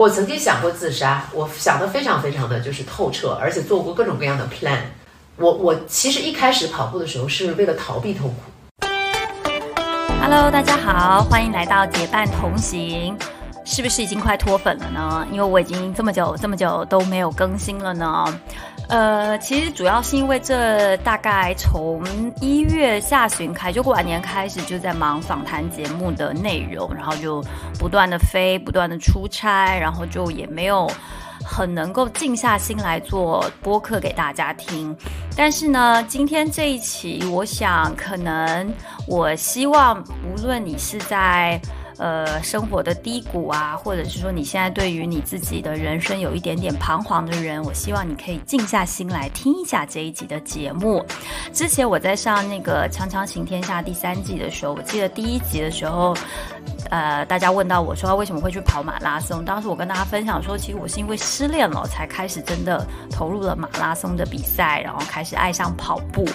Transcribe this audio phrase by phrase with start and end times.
[0.00, 4.78] 我曾经想过自杀，我想的非常非常的就是透彻，而且做过各种各样的 plan。
[5.36, 8.86] 我我其实一开始跑步的时候是为了逃避痛苦。
[10.22, 13.14] Hello，大家好，欢迎来到结伴同行。
[13.70, 15.24] 是不是已经快脱粉了呢？
[15.30, 18.24] 因为我已经这么久这么久都没有更新了呢。
[18.88, 22.02] 呃，其实主要是因为这大概从
[22.40, 27.40] 一月下旬开，就过完年开始就在忙访谈节目的内容，然后就
[27.78, 30.90] 不断的飞，不断的出差，然后就也没有
[31.44, 34.94] 很能够静下心来做播客给大家听。
[35.36, 38.68] 但是呢，今天这一期，我想可能
[39.06, 41.60] 我希望，无论你是在
[42.00, 51.04] 呃，生活的低谷啊，或者是说你现在对于你自己的人生有一点点彷徨的人，我希望你可以静下心来听一下这一集的节目。
[51.52, 56.16] 之前我在上那个《锵锵行天下》第三季的时候，我记得第一集的时候，
[56.88, 66.26] 呃，大家问到我说为什么会去跑马拉松，当时我跟大家分享说，其实我是因为失恋了，才开始真的投入了马拉松的比赛，然后开始爱上跑步。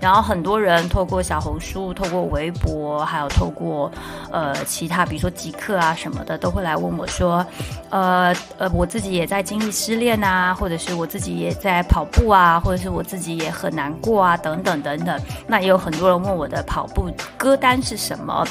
[0.00, 3.90] 然后很多人透过小红书、透过微博，还有透过
[4.30, 7.46] 呃其他，比如说极客啊什么的，都会来问我说，
[7.90, 15.20] 呃呃，我自己也在经历失恋啊，或者是我自己也在跑步啊，或者是我自己也很难过啊，等等等等。
[15.46, 18.44] 那也有很多人问我的跑步歌单是什么。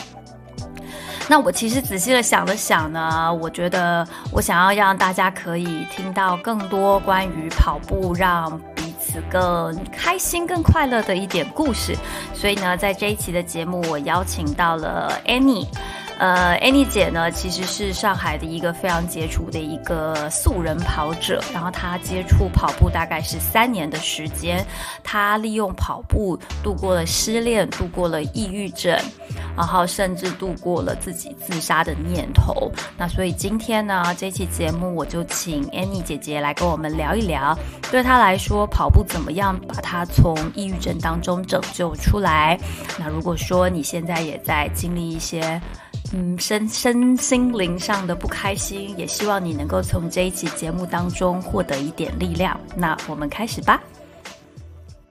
[1.28, 11.94] 那我其实仔细的想了想呢，我觉得我想要让大家可以听到更多关于跑步让彼此更开心、更快乐的一点故事。
[12.34, 15.68] 所以呢，在这一期的节目，我邀请到了 Annie。
[16.20, 24.66] 呃，Annie 姐呢，其实是上海的一个非常杰出的一个素人跑者，然后她接触跑步大概是三年的时间，
[25.04, 28.98] 她利用跑步度过了失恋，度过了抑郁症，
[29.58, 32.72] 然后甚至度过了自己自杀的念头。
[32.98, 37.58] 那所以今天呢，这期节目我就请 Annie 姐姐来跟我们聊一聊，
[37.92, 42.58] 对她来说，跑步怎么样把她从抑郁症当中拯救出来。
[42.98, 45.60] 那如果说你现在也在经历一些，
[46.16, 52.60] 嗯，身身心灵上的不开心，也希望你能够从这一期节目当中获得一点力量。
[52.76, 53.82] 那我们开始吧。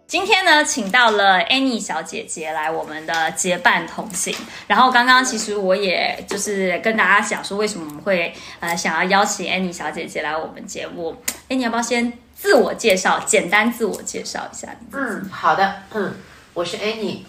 [0.06, 4.32] 今天呢，请到了 Annie 小姐姐来我们的结伴同行。
[4.68, 11.16] 然后刚刚其实我也就是跟大家讲说，为什么我们会呃想要邀请 Annie 小姐姐来我们节目。
[11.48, 14.68] 哎，你要不要先自我介绍，简单自我介绍一下？
[14.92, 16.14] 嗯，好的，嗯，
[16.54, 17.22] 我是 Annie，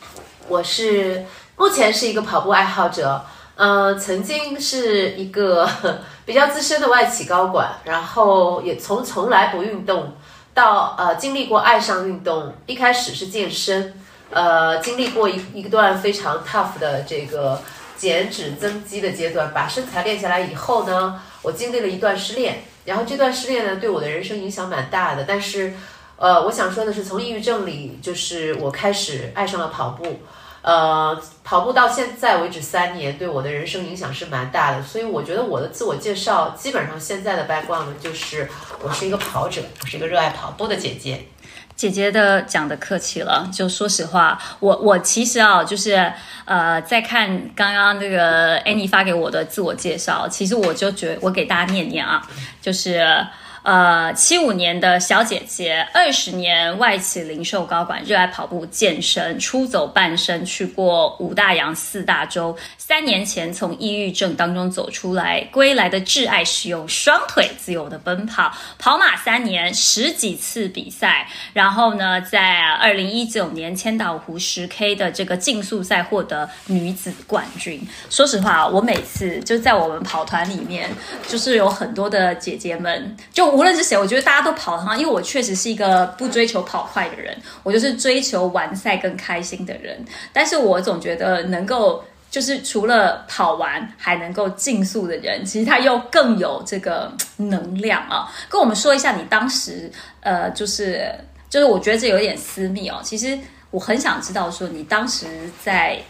[0.47, 1.25] 我是
[1.57, 3.25] 目前是一个跑步爱好者。
[3.55, 5.69] 呃，曾经是一个
[6.25, 10.15] 比较资深的外企高管，然后也从从来不运动
[10.55, 13.93] 到呃经历过爱上运动，一开始是健身，
[14.31, 17.61] 呃，经历过一一段非常 tough 的这个
[17.95, 25.73] 减脂增肌的阶段，把身材练下来以后呢，我经历了一段失恋，然后这段失恋呢对我的人生影响蛮大的，但是
[26.17, 30.21] 呃，我想说的是，从抑郁症里，就是我开始爱上了跑步。
[30.63, 38.49] 呃，跑步到现在为止三年，对我的人生影响是蛮大的，所以我觉得我的自我介绍基本上现在的 background 就是
[38.81, 41.27] 我是一个跑者，我是一个热爱跑步的姐姐。
[41.75, 46.13] 姐姐的讲的客气了，就说实话，我我其实啊，就是
[46.45, 52.25] 呃，在看刚刚这个 Annie 发给我的自我介绍，其实我就觉我给大家念念啊，
[52.61, 53.27] 就是。
[53.63, 62.55] 呃，七五年的小姐姐，二十年外企零售高管，热爱跑步健身，出走半生，去过五大洋四大洲。
[62.85, 77.81] 三年前从抑郁症当中走出来，归来的挚爱是用双腿自由的奔跑，跑马三年，十几次比赛，然后呢，在二零一九年千岛湖十 K 的这个竞速赛获得女子冠军。
[78.09, 80.89] 说实话，我每次就在我们跑团里面，
[81.25, 83.49] 就是有很多的姐姐们，就。
[83.53, 90.03] 无论是谁，我觉得大家都跑得很好，因为我确实是一个不追求跑快的人，我就是追求完赛更开心的人。
[90.33, 98.27] 但是我总觉得能够就是除了跑完还能够竞速的人，其实他又更有这个能量啊。
[98.49, 99.91] 跟我们说一下你当时
[100.21, 101.13] 呃，就是
[101.47, 102.99] 就是我觉得这有点私密哦。
[103.03, 103.37] 其实
[103.69, 105.27] 我很想知道说你当时
[105.63, 106.01] 在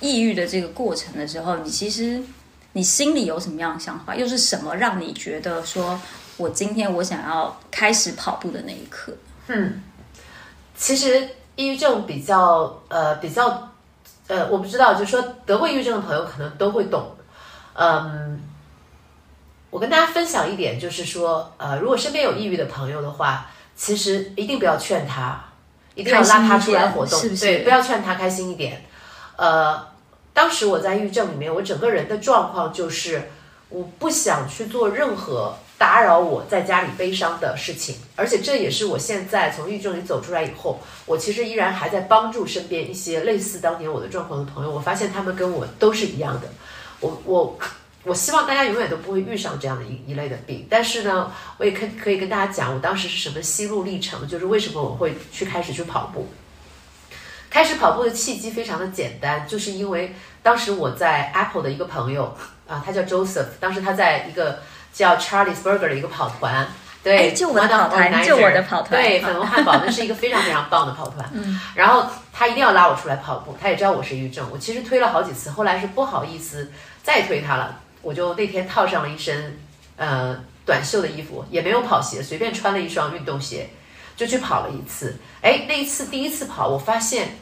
[0.00, 2.18] 抑郁的这个过程的时候，你其实
[2.72, 6.00] 你心里有什么样的想法，又是什么让你觉得说？
[6.36, 9.12] 我今天我想要开始跑步的那一刻，
[9.46, 9.80] 嗯，
[10.76, 13.70] 其实抑郁症比较呃比较
[14.28, 17.16] 呃，我不知道，就是说得过抑郁症的朋友可能都会懂。
[17.74, 18.40] 嗯，
[19.70, 25.44] 我跟大家分享一点，就是说呃，如果身边有抑郁的朋友的话，其实一定不要劝他，
[25.94, 27.44] 一定要拉他出来活动，是不是？
[27.44, 28.84] 对，不要劝他开心一点。
[29.36, 29.86] 呃，
[30.32, 33.30] 当时我在抑郁症里面，我整个人的状况就是。
[33.70, 35.52] 我不想去做任何
[35.84, 44.70] 打扰我在家里悲伤的事情，而且这也是我现在从抑郁症里走出来以后，我其实依然还在帮助身边一些类似当年我的状况的朋友。
[44.70, 46.48] 我发现他们跟我都是一样的，
[47.00, 47.58] 我我
[48.02, 50.66] 我希望大家永远都不会遇上这样的一一类的病。
[50.70, 56.26] 但是呢，我也可可以跟大家讲，我当时是什么心路历程，就是为什么我会去开始去跑步。
[57.50, 62.34] 开始跑步的契机非常的简单，就是因为当时我在 Apple 的一个朋友
[62.66, 64.60] 啊，他叫 Joseph，当时他在一个
[64.94, 66.66] 叫 Charlie's Burger 的一个跑团，
[67.02, 71.28] 对，就我的跑团，就我的跑团，对，粉红汉堡，那是一个非常非常棒的跑团。
[71.34, 79.58] 嗯， 然后他一定要拉我出来跑步，他也知道我是抑郁症，我其实推了好几次，后来是不好意思再推他了，我就那天套上了一身
[79.96, 83.68] 呃短袖的衣服，也没有跑鞋，随便穿了一双运动鞋，
[84.16, 85.18] 就去跑了一次。
[85.42, 87.38] 哎，那一次第一次跑，我发现。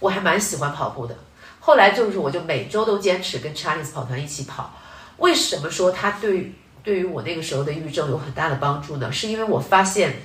[0.00, 1.16] 我还蛮喜欢跑步的，
[1.58, 4.72] 后来就是我就每周都坚持跟 Chinese 跑团一起跑。
[5.16, 6.52] 为什么说他对
[6.88, 9.12] 对于我那个时候的抑郁症有很大的帮助呢？
[9.12, 10.22] 是因为我发现，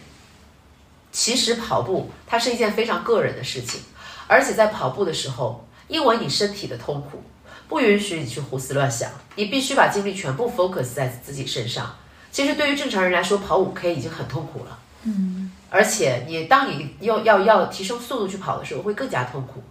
[1.11, 3.81] 其实跑步它是一件非常个人的事情，
[4.27, 7.21] 而且在跑步的时候，因为你身体的痛苦
[7.67, 11.93] 不允许你去胡思乱想，你必须把精力全部 focus 在自己身上。
[12.31, 14.79] 其实对于正常人来说，跑五 K 已经很痛苦了。
[15.03, 15.51] 嗯。
[15.69, 19.61] 而且你当你要要要提升速度去跑的时候，会更加痛苦。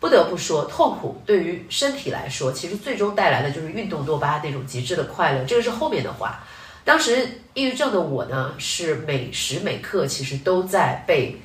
[0.00, 5.44] 不得不说，痛苦对于身体来说，其实最终带来的就是运动多巴那种极致的快乐。
[5.44, 6.42] 这个是后面的话。
[6.82, 11.40] 当时抑郁症的我呢，是每时每刻其实都在被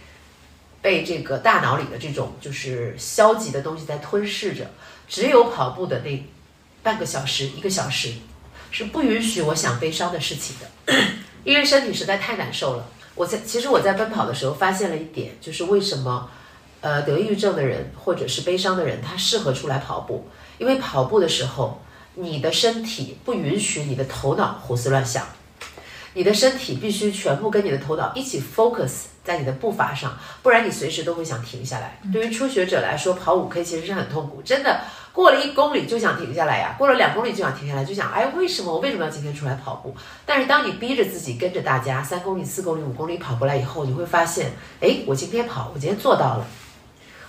[0.82, 4.72] 被这个大脑里的这种就是消极的东西在吞噬着。
[5.08, 6.26] 只有跑步的那
[6.82, 8.14] 半个小时、一个小时，
[8.72, 10.96] 是不允许我想悲伤的事情的，
[11.44, 12.88] 因为身体实在太难受了。
[13.14, 16.32] 我在其实我在奔跑的时候发现了一点，就是为什么，
[16.86, 20.28] 呃，得抑郁症的人或者是悲伤的人，他适合出来跑步，
[20.60, 21.82] 因为跑步的时候，
[22.14, 25.26] 你的身体不允许你的头脑胡思乱想，
[26.14, 32.00] 你的身体必须全部跟你的头脑一起 focus 在你的步伐上，不然你随时都会想停下来。
[32.14, 34.82] 对于初学者来说，跑五 K 其实是很痛苦，真的。
[35.12, 39.96] 过了一公里就想停下来呀，过了两公里就想停下来，就想哎，为什么我为什么要今天出来跑步？
[40.24, 44.52] 但是当你逼着自己跟着大家三公里、四公里、五公里跑过来以后，你会发现，
[44.82, 46.46] 哎，我今天跑，我今天做到了。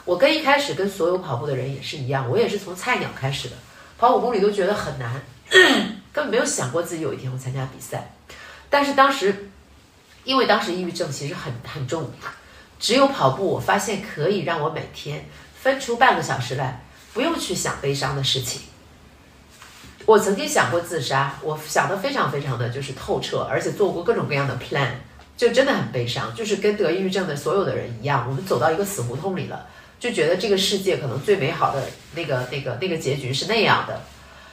[0.06, 3.56] 我跟一开始跟所有跑步的人也是一样，我也是从菜鸟开始的，
[3.98, 5.20] 跑五公里都觉得很难，
[6.10, 8.10] 根本没有想过自己有一天会参加比赛。
[8.70, 9.50] 但是当时，
[10.24, 12.10] 因为当时抑郁症其实很很重，
[12.80, 15.26] 只有跑步，我发现可以让我每天
[15.60, 16.80] 分出半个小时来。
[17.12, 18.60] 不用去想悲伤的事情。
[20.04, 24.90] 我曾经想过自杀，我想的非常非常的就是透彻，而且做过各种各样的 plan，
[25.34, 29.66] 就真的很悲伤，就是跟得抑郁症的所有的人一样，我们走到一个死胡同里了，
[29.98, 31.82] 就觉得这个世界可能最美好的
[32.14, 34.00] 那个那个那个结局是那样的。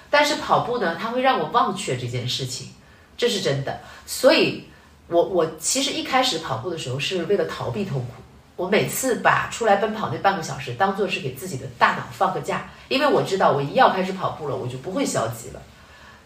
[0.09, 2.69] 但是跑步呢，它会让我忘却这件事情，
[3.17, 3.81] 这是真的。
[4.05, 4.65] 所以，
[5.07, 8.07] 我我其实一开始跑步的时候是为了逃避痛苦。
[8.55, 15.61] 我每次把出来奔跑那半个小时当做是给自己的大脑放个假，因为我知道我一要开始跑步了，我就不会消极了。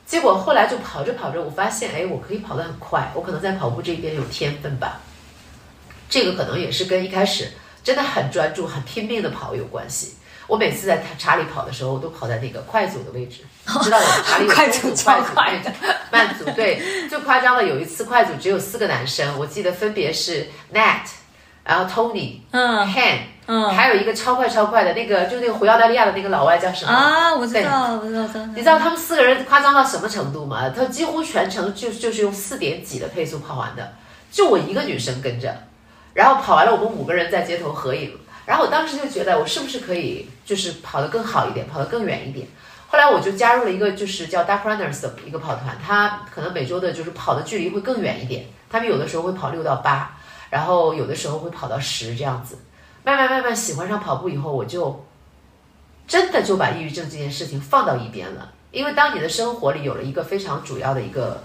[0.06, 5.00] 结果后来就跑着跑着，我发现，哎，我可以跑得很快，我可能在跑步这边有天分吧。
[6.10, 10.16] 这个可能也是跟一开始真的很专注、很拼命的跑有关系。
[10.48, 13.42] 我每次在查理跑的时候，我都跑在那个快组的位置，
[13.84, 15.34] 知道有查理有快组、快组、
[16.12, 21.02] 慢组，对，最夸张的有一次快组只有四个男生，我记得分别是 Nat。
[21.66, 26.92] 然后 Tony，嗯，Han，嗯，还有一个超快超快的那个，就那个回澳大利亚的那个老外叫什么？
[26.94, 30.70] 啊，我知道，我知道，你知道他们四个人夸张到什么程度吗？
[30.70, 33.96] 他几乎全程就就是用四点几的配速跑完的，
[34.32, 35.54] 就我一个女生跟着，
[36.18, 38.18] 然后跑完了，我们五个人在街头合影。
[38.44, 42.48] 然后我当时就觉得，我是不是可以就是跑得更好一点，跑得更远一点？
[42.88, 50.18] 后来我就加入了一个就是叫 Dark Runners 的一个跑团，他可能每周的就是跑的距离会更远一点，他们有的时候会跑六到八。
[50.50, 52.58] 然后有的时候会跑到十这样子，
[53.04, 55.06] 慢慢慢慢喜欢上跑步以后，我就
[56.08, 58.54] 真的就把抑郁症这件事情放到一边了。
[58.72, 61.44] 因为当你的生活里有了一个非常主要的一个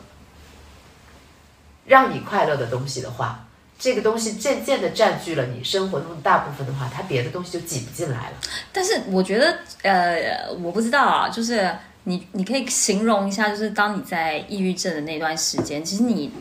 [1.84, 3.44] 让你快乐的东西的话，
[3.82, 8.36] 这个东西渐渐的占据了你生活中的大部分的话，它别的东西就挤不进来了。
[8.72, 11.68] 但是我觉得，呃，我不知道啊，就是
[12.04, 16.32] 你你可以形容一下，就是当你在抑郁症的那段时间，其实你。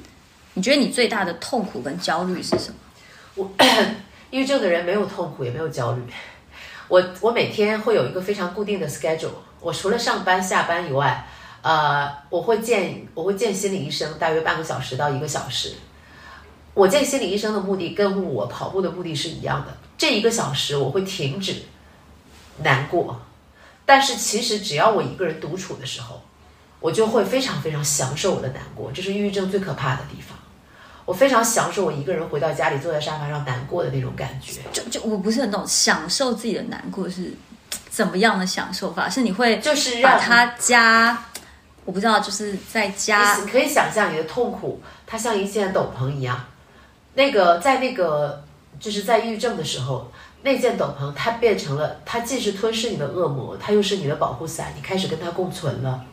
[0.54, 2.76] 你觉得你最大的痛苦跟焦虑是什么？
[3.36, 3.50] 我
[4.32, 6.02] 抑郁症的人没有痛苦也没有焦虑。
[6.90, 9.30] 我我每天会有一个非常固定的 schedule。
[9.62, 11.26] 我除了上班下班以外，
[11.62, 15.76] 呃，我会见我会见心理医生，大约半个小时到一个小时。
[16.74, 19.78] 我见心理医生的目的跟我跑步的目的是一样的。
[19.98, 21.64] 这一个小时我会停止
[22.64, 23.22] 难过，
[23.86, 26.22] 但是其实只要我一个人独处的时候。
[26.82, 30.36] 我就会非常非常享受我的难过，这是抑郁症最可怕的地方。
[31.06, 34.62] 我非常享受我一个人回到家里坐在沙发上难过的那种感觉。
[34.74, 37.32] 就就我不是很懂享受自己的难过是
[37.92, 39.08] 怎么样的享受法？
[39.08, 41.26] 是你会就是让把它加，
[41.86, 46.44] 我不知道，就是在加你可以想象你的痛苦，它像一件斗篷一样。
[47.14, 48.44] 那个在那个
[48.80, 50.12] 就是在抑郁症的时候，
[50.44, 54.74] 那件斗篷它变成了，它既是吞噬你的恶魔，它又是你的保护伞。
[54.76, 56.06] 你开始跟它共存了。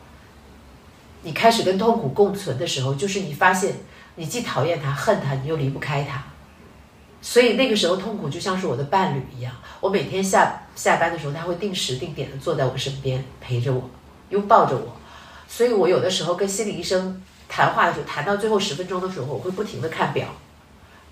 [1.21, 3.75] 你开始跟痛苦共存的时候，就是你发现
[4.15, 6.23] 你既讨厌它、恨它，你又离不开它。
[7.21, 13.89] 所以那个时候痛苦就像是我的伴侣一样，我每天下下班的时候，他会定时定点的坐在我身边陪着我，
[14.29, 14.95] 拥抱着我。
[15.45, 20.29] 所以我有的时候跟心理医生谈话的时候，谈到最后十分钟的时候，我会不停的看表，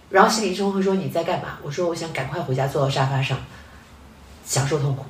[0.10, 1.58] 然后心理医生会说你在干嘛？
[1.62, 3.38] 我说我想赶快回家坐到沙发上，
[4.46, 5.06] 享受痛苦。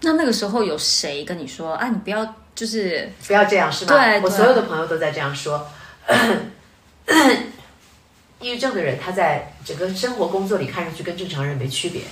[0.00, 1.88] 那那个时候有谁跟你说啊？
[1.88, 3.92] 你不要就是不要这样是吗？
[3.92, 5.66] 对对我所有的朋友都在这样说。
[8.40, 12.02] 抑郁症的人，他在整个生活工作里看上去跟正常人没区别，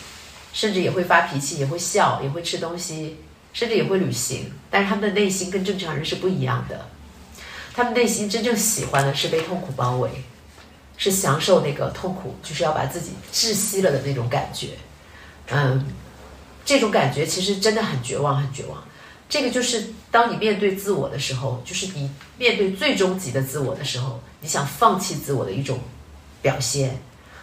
[0.53, 3.17] 甚至也会发脾气，也会笑，也会吃东西，
[3.53, 4.53] 甚至也会旅行。
[4.71, 6.87] 但是他们的内心跟正常人是不一样的，
[7.75, 10.09] 他们内心真正喜欢的是被痛苦包围，
[11.01, 14.69] 是享受那个痛苦，就是要把自己窒息了的那种感觉。
[15.51, 15.87] 嗯，
[16.63, 18.85] 这种感觉其实真的很绝望，很绝望。
[19.27, 25.79] 这个就是当你面对自我的时候，就是你面对最终极的自我的时候，你想放弃自我的一种
[26.43, 26.99] 表现。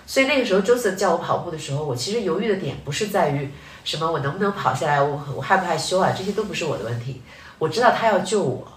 [0.05, 3.49] 所以那个时候，Joseph 叫我跑步的时候，我其实犹豫的点不是在于
[3.83, 7.23] 什么我能不能跑下来，我我害不害羞啊，这些都不是我的问题。
[7.57, 8.71] 我知道他要救我，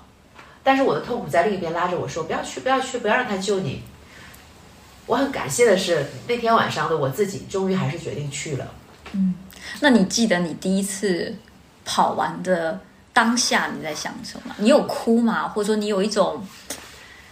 [0.64, 3.82] 但是我的痛苦在另一边拉着我说不要去，不要去，不要让他救你。
[5.10, 8.66] 我很感谢的是那天晚上的我自己，终于还是决定去了。
[9.12, 9.34] 嗯
[9.80, 11.34] 那你记得你第一次
[11.84, 12.78] 跑完的
[13.12, 14.54] 当下你在想什么？
[14.58, 15.48] 你有哭吗？
[15.48, 16.46] 或者说你有一种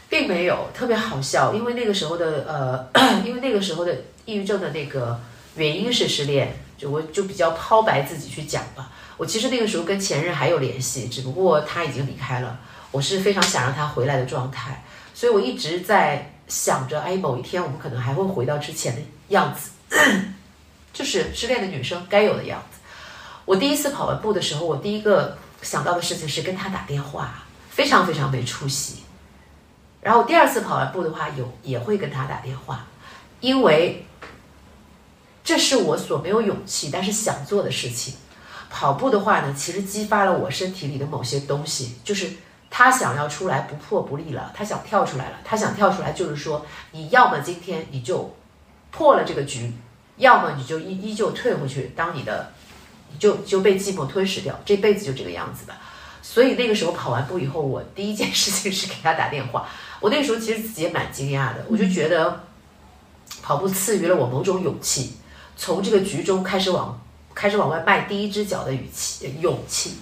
[0.08, 2.44] 并没有特别好笑，因为那个时候的
[2.92, 3.94] 呃， 因为那个时候的
[4.24, 5.20] 抑郁症的那个
[5.54, 8.90] 原因是失恋，就我就比较抛白自己去讲吧。
[9.16, 12.58] 我其实那个时候跟前任还有联系，只不过他已经离开了，
[12.90, 14.82] 我是非常想让他回来的状态，
[15.14, 19.70] 所以我一直在想着，哎，某一天我们可能还会回到之前的样子，
[20.92, 22.78] 就是失恋的女生该有的样子。
[23.44, 29.02] 我第一次跑完步的时候，我第一个想到的事情是跟他打电话，非常非常没出息。
[30.00, 32.86] 然后第二次跑完步的话，有也会跟他打电话，
[33.40, 34.06] 因为
[35.42, 38.14] 这是我所没有勇气但是想做的事情。
[38.70, 42.30] 跑步的话呢，其实激发了我身体里的某些东西，就是
[42.70, 45.38] 他想要出来不破不立了，他想跳出来了。
[45.44, 48.34] 他想跳出来，就是说你要么今天你就
[48.90, 49.72] 破了这个局，
[50.16, 52.52] 要么你就依依旧退回去当你的，
[53.18, 55.72] 就就被寂寞吞噬掉，这辈子就这个样子的。
[56.22, 59.66] 所以那个时候跑完步以后，我第一件事情是给他打电话。
[60.00, 62.44] 我那时候其实自己也蛮惊讶的，我就觉得
[63.42, 65.16] 跑步赐予了我某种勇气，
[65.56, 67.00] 从这个局中开始往
[67.34, 69.94] 开始往外迈第一只脚的语气勇气。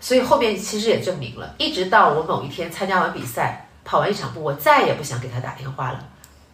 [0.00, 6.04] 所以后面其实也证明了，一直到我某一天参加完比赛，跑完一场步，我再也不想给他打电话了，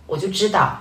[0.06, 0.80] 我就知道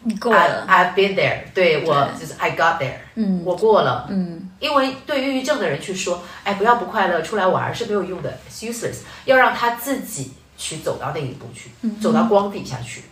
[0.00, 4.06] 你够 I 了？I've been there，对我就是 I got there，嗯我过了。
[4.08, 8.98] 嗯，因为对抑郁症的人去说，哎，不要不快乐，出来玩儿是没有用的，it's useless。
[9.24, 11.70] 要让他自己去走到那一步去，
[12.00, 13.02] 走到光底下去。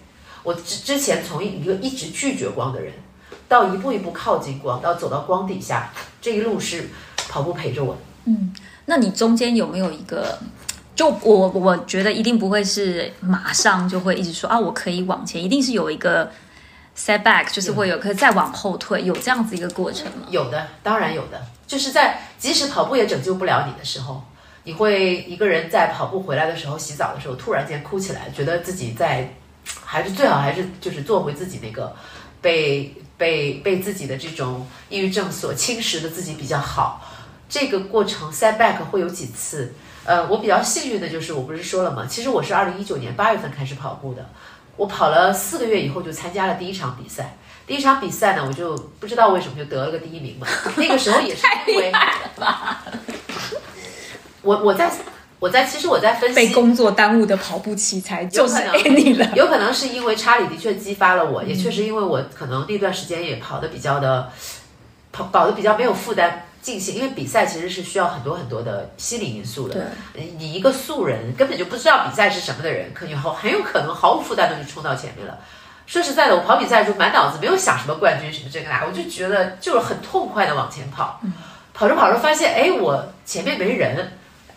[0.44, 2.92] 我之之前从一个一直拒绝光的人，
[3.48, 6.90] 到一步一步靠近光，到走到光底下，这一路是
[7.28, 8.52] 跑步陪着我嗯。
[8.86, 10.38] 那你中间有没有一个？
[10.94, 16.30] 就我我觉得一定不会是马上就会一直说啊，我可以往前，一定是有一个
[16.96, 20.28] setback，就是会有可以再往后退，有这样子一个过程吗？
[20.30, 24.22] 有的，当然有的，就是在即使跑步也拯救不了你的时候，
[24.62, 29.34] 你会一个人在跑步回来的时候，洗澡的时候，突然间哭起来，觉得自己在，
[29.84, 31.92] 还是最好还是就是做回自己那个
[32.40, 37.00] 被被被自己的这种抑郁症所侵蚀的自己比较好。
[37.48, 39.74] 这个过程 setback 会有几次，
[40.04, 42.06] 呃，我比较幸运的就是我不是说了吗？
[42.08, 44.28] 其实我是二零一九年八月份开始跑步的，
[44.76, 47.36] 我跑了四个月以后就参加了第一场比赛。
[47.66, 50.46] 第一场比赛呢，我就不知道为什么就得了个第一名嘛。
[50.76, 51.90] 那个时候也是因为
[54.42, 54.92] 我我在
[55.38, 59.30] 我在其实我在分析被工作耽误的跑步器材就是有可能 Annie 了。
[59.34, 64.30] 有可能是因为查理的确激发了我，也确实因为我可能那段时间也跑的比较的
[65.10, 69.86] 跑跑得比较没有负担尽兴，因为比赛其实是需要很多很多的心理因素的。
[70.14, 75.38] 对，你一个素人根本就不知道比赛是什么的人，可以后很有可能毫无负担的就冲到前面了。
[75.86, 81.20] 说实在的，我跑比赛的时候满脑子没有想什么冠军什么这个那，我就觉得就是很痛快的往前跑，
[81.74, 84.12] 跑着跑着发现，哎，我前面没人，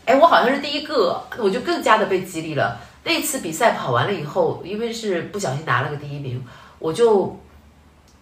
[0.05, 2.79] 哎，我好像是第一个，我就更加的被激励了。
[3.03, 6.41] 那次比赛跑完了以后，因为是不小心拿了个第一名，
[6.79, 7.37] 我就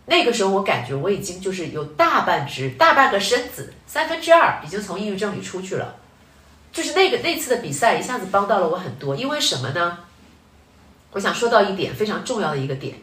[0.07, 5.95] 那个时候我感觉我已经就是有大半只大半个身子三分之二已经从抑郁症里出去了。
[6.71, 9.99] 就是那个那次的比赛一下子帮到了我很多，因为什么呢？
[11.11, 12.97] 我想说到一点非常重要的一个点，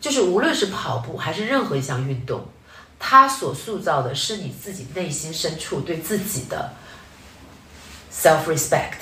[0.00, 2.48] 就是无论是跑步还是任何一项运动，
[2.98, 6.72] 它所塑造的是你自己内心深处对自己的
[8.12, 8.98] self respect。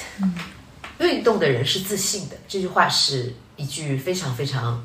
[0.99, 4.85] 运动的人是自信的，这句话是一句非常非常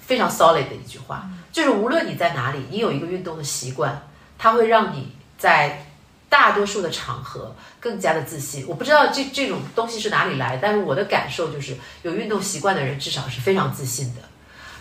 [0.00, 1.30] 非常 solid 的一句话。
[1.52, 5.86] 就是无论你在哪里，你有一个运动的习惯，它会让你在
[6.28, 8.66] 大多数的场合更加的自信。
[8.66, 14.22] 我不知道这这种东西是哪里来，但是我的感受就是有运动习惯的人至少是非常自信的。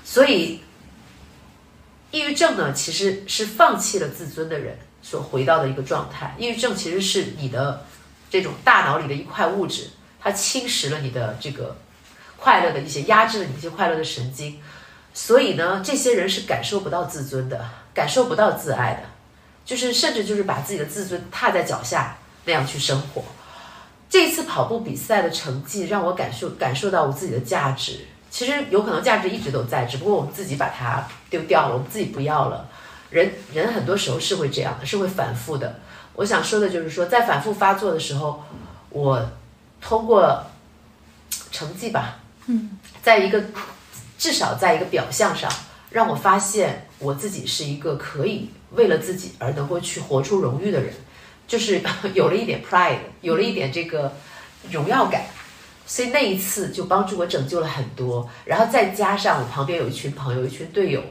[0.05, 0.61] 所以，
[2.11, 6.33] 抑郁症呢，其实是放弃了自尊的人所回到的一个状态。
[6.39, 7.85] 抑郁症其实是你的
[8.29, 9.89] 这种大脑里的一块物质。
[10.23, 11.75] 它侵蚀了你的这个
[12.37, 14.61] 快乐的一些，压制了你一些快乐的神经，
[15.13, 19.01] 所以呢，这些人是感受不到自尊的，感受不到自爱的，
[19.65, 23.23] 就是甚至就是把自己的自尊踏在脚下那样去生活。
[24.09, 27.99] 这次跑步比赛的成绩让我感受感受到我自己的价值，
[28.29, 32.67] 其实有可能价值一直都在，只不过我们自己把它丢掉了，我们自己不要了。
[33.09, 35.79] 人人很多时候是会这样的，是会反复的。
[36.13, 38.43] 我想说的就是说，在反复发作的时候，
[38.89, 39.29] 我。
[39.83, 40.39] 通过
[41.51, 43.43] 成绩吧，嗯，在一个
[44.21, 45.51] 至少在一个表象上，
[45.89, 50.93] 让我发现我自己是一个可以为了自己而能够去活出荣誉的人，
[51.47, 51.81] 就是
[52.13, 54.13] 有了一点 pride，有了一点这个
[54.69, 55.23] 荣耀感，
[55.87, 58.29] 所以那一次就帮助我拯救了很多。
[58.45, 61.01] 然后再加上我旁边有一群朋友，一群队友，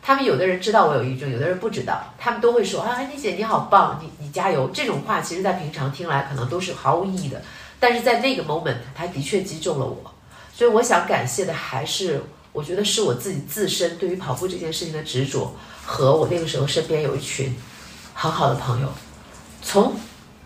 [0.00, 4.70] 他们有的人知道我有抑郁症，有的人不知道，他们都会说啊，安妮姐你好棒，你你加油。
[4.72, 7.42] 这种话其实在平常听来可能都是毫无意义的。
[7.78, 10.14] 但是在那个 moment，他的确击中了我，
[10.54, 12.22] 所以我想感谢的还是，
[12.54, 17.54] 我觉得是我自己自身对于跑步这件事情的执着，和我那个时候身边有一群
[18.14, 18.88] 很好的朋友。
[19.60, 19.94] 从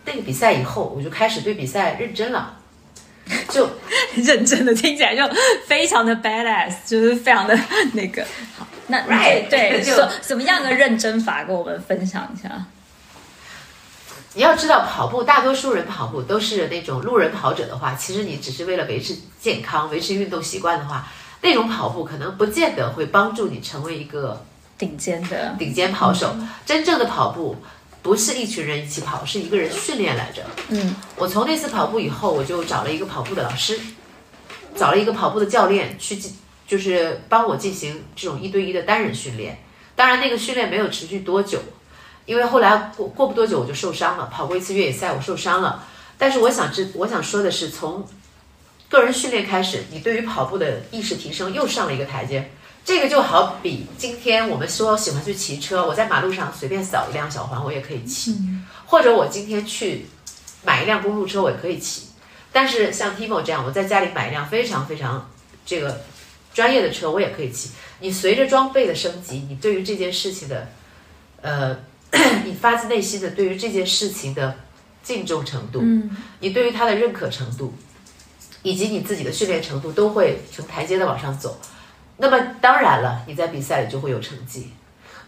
[0.06, 2.56] 那个比赛以后，我就开始对比赛认真了，
[3.50, 3.68] 就
[4.16, 5.22] 认真的听起来就
[5.66, 7.54] 非常的 badass，就是非常的
[7.92, 8.24] 那个
[8.56, 8.66] 好。
[8.86, 9.02] 那
[9.50, 9.92] 对，就
[10.22, 12.64] 什么样的认真法，跟我们分享一下。
[14.32, 21.06] 你要知道，跑步大多数人跑步都是那种路人跑者的话，其实你只是为了维持健康、维持运动习惯的话，
[21.40, 24.44] 那种跑步可能不见得会帮助你成为一个
[24.76, 26.34] 顶尖的顶尖跑手。
[26.66, 27.56] 真正的跑步
[28.02, 30.42] 不是一群人一起跑，是一个人训练来着。
[30.68, 33.78] 嗯，我从那次跑步以后，我就找了一个跑步的老师，
[34.74, 39.58] 找了一个跑步的教练去进，就是帮我进行这种一对一的单人训练。
[39.94, 41.60] 当然，那个训练没有持续多久。
[42.24, 45.82] 因为后来过过不多久我就受伤了，跑过一次越野赛我受伤了。
[46.18, 48.06] 但是我想知我想说的是，从
[48.88, 52.50] 个人训练开始，你对于跑步的意识提升又上了一个台阶。
[52.84, 58.36] 这个就好比今天我们说喜欢去骑车，我在马路上随便扫一辆小黄我也可以骑，
[58.86, 60.06] 或者我今天去
[60.64, 62.08] 买一辆公路车我也可以骑。
[62.52, 65.30] 但是像 Timo 这样，我在家里买一辆非常非常
[65.66, 66.00] 这个
[66.54, 67.70] 专业的车我也可以骑。
[68.00, 70.68] 你随着装备的升级，你对于这件事情的
[71.42, 71.78] 呃。
[72.46, 74.56] 你发自内心的对于这件事情的
[75.02, 77.74] 敬重程度，嗯，你对于他的认可程度，
[78.68, 81.58] 以及你自己的训练程度，都会从台阶的往上走。
[82.18, 84.72] 那么当然了，你在比赛里就会有成绩。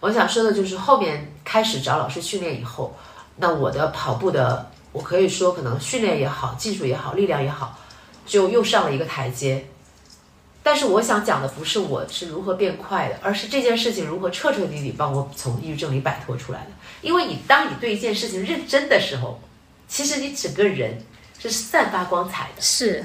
[0.01, 2.95] 我想说的就是后面开始找老师训练以后，
[3.37, 7.79] 那我的跑步的，我可以说可能训练也好，技术也好，力量也好，
[8.27, 9.65] 就又上了一个台阶。
[10.63, 16.71] 但是我想讲的不是我是如何变快的，而是这件事情如何彻彻底底帮我从抑郁症里摆脱出来的。
[17.01, 19.41] 因为你当你对一件事情认真的时候，
[19.89, 21.03] 其实你整个人
[21.39, 22.61] 是散发光彩的。
[22.61, 23.05] 是，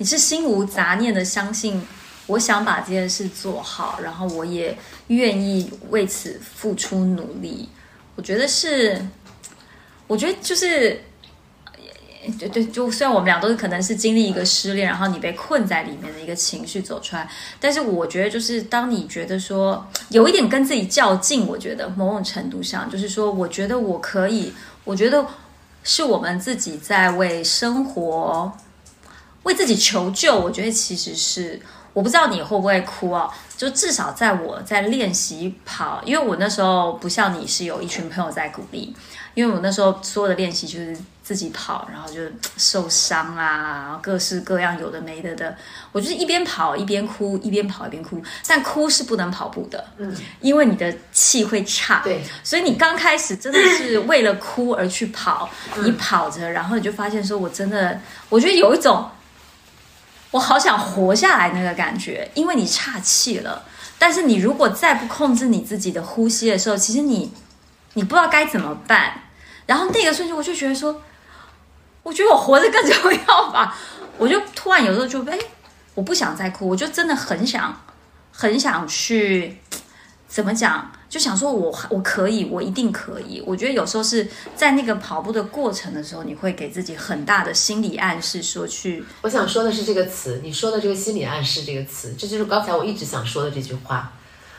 [0.00, 1.86] 你是心无杂念的相信，
[2.26, 4.74] 我想把这件事做好，然后我也
[5.08, 7.68] 愿意为此付出努力。
[8.16, 9.06] 我觉得是，
[10.06, 11.02] 我觉得就是。
[12.38, 24.52] 对对，就虽然我们俩都是可能是经历一个失恋，然后你被困在里面的一个情绪走出来，但是我觉得就是当你觉得说有一点跟自己较劲，我觉得某种程度上就是说，我觉得我可以，
[24.84, 25.26] 我觉得
[25.82, 28.52] 是我们自己在为生活
[29.44, 30.38] 为自己求救。
[30.38, 31.60] 我觉得其实是
[31.92, 38.94] 我不知道你会不会哭哦，就至少在我在练习跑，因为我那时候不像你是有一群朋友在鼓励，
[39.34, 40.96] 因为我那时候所有的练习就是。
[41.22, 42.20] 自己跑，然后就
[42.56, 45.56] 受伤啊，各式各样有的没的的。
[45.92, 48.20] 我就是一边跑一边哭，一边跑一边哭。
[48.48, 52.00] 但哭是不能跑步的，嗯，因为你的气会差。
[52.02, 55.48] 对，所以你刚开始真的是为了哭而去跑，
[55.84, 59.08] 你跑着，然后你就发现说，我真的，我觉得有一种
[60.30, 63.64] 我好想活下来那个感觉，因为你岔气了。
[63.98, 67.32] 但是你如果再不控制你自己的呼吸的时候，其实你
[67.94, 69.22] 你不知道该怎么办。
[69.66, 71.02] 然后那个瞬间，我就觉得说，
[72.02, 73.76] 我觉得我活着更重要吧。
[74.18, 75.38] 我就突然有时候就哎。
[75.96, 77.78] 我不想再哭，我就真的很想，
[78.32, 79.58] 很想去，
[80.28, 80.90] 怎么讲？
[81.10, 83.42] 就想说，我我可以，我一定可以。
[83.44, 89.04] 我觉得有时候是在那个跑步的过程的时候，你会给自己很大的心理暗示，说去。
[89.22, 94.12] 我想说的是这个词，你说的这个心理暗示这个词，这就是刚才我一直想说的这句话。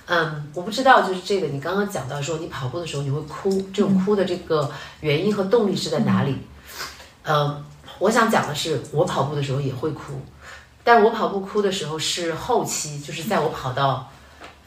[0.08, 6.36] 嗯，我不知道，就是这个，你刚刚讲到说你跑步的时候你会哭，这种哭的这个原因和动力是在哪里？
[7.24, 7.64] 嗯，
[7.98, 10.22] 我想讲的是，我跑步的时候也会哭。
[10.84, 14.12] 但我跑步哭的时候是后期，就是在我跑到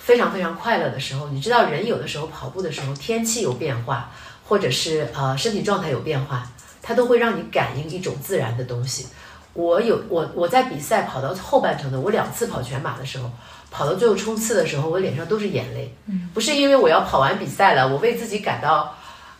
[0.04, 1.28] 非常非常快乐的时候。
[1.28, 4.10] 你知道，人有的时候跑步的时候，天气有变化，
[4.46, 6.46] 或者是呃身体状态有变化，
[6.82, 9.06] 它都会让你感应一种自然的东西。
[9.54, 13.30] 我有我我在比赛跑到后半程的，我两次跑全马的时候，
[13.70, 15.94] 跑到最后冲刺的时候，我脸上都是眼泪。
[16.06, 18.94] 嗯，不是因为我要跑完比赛了，我为自己感到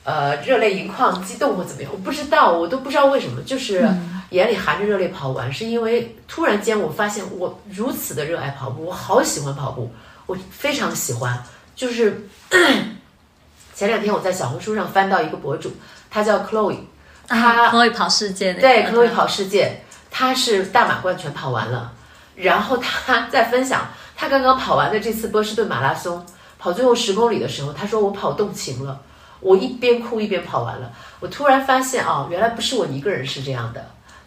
[0.05, 3.87] 呃热泪盈眶、激动或怎么样，我不知道，我都不知道为什么，就是。
[4.31, 9.93] 眼里含着热泪跑完，是因为突然间我发现我如此的热爱跑步，我好喜欢跑步，
[10.27, 11.43] 我非常喜欢。
[11.75, 12.29] 就是
[13.75, 15.73] 前两天我在小红书上翻到一个博主，
[16.11, 16.79] 他叫 Chloe，
[17.27, 21.93] 他 Chloe 跑世界，对 Chloe 跑世界，他是大马贯全跑完了，
[22.37, 26.25] 然后他 在分享他刚刚跑完的这次波士顿马拉松，
[26.59, 29.01] 跑最后十公里的时候，他说我跑动情了，
[29.41, 33.85] 我一边哭一边跑完了，我突然发现啊，原来不是我一个人是这样的。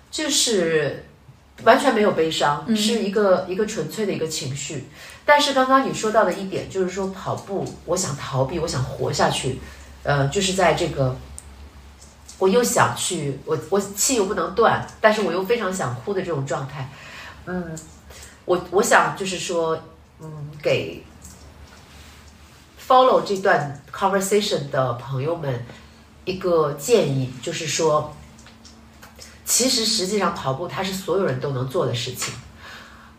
[0.09, 1.05] 就是
[1.63, 4.87] 完全没有悲伤，是一个一个纯粹的一个情绪。
[5.27, 9.59] 但是刚刚你说到的一点，就是说跑步，我想逃避，我想活下去，
[10.03, 11.13] 呃，就是在这个，
[12.39, 16.89] 我又想去，我我气又不能断，但是我又非常想哭的这种状态。
[17.45, 17.77] 嗯，
[18.45, 19.77] 我我想就是说，
[20.21, 21.03] 嗯，给
[22.87, 25.65] follow 这段 conversation 的朋友们
[26.23, 28.13] 一个建议，就是说。
[29.49, 32.33] 其实，实际上跑步它是所有人都能做的事情。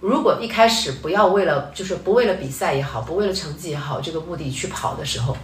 [0.00, 5.36] 如果一开始不要为了，就是不为了比赛也好，不为了成绩也好，这个目的去跑的时候，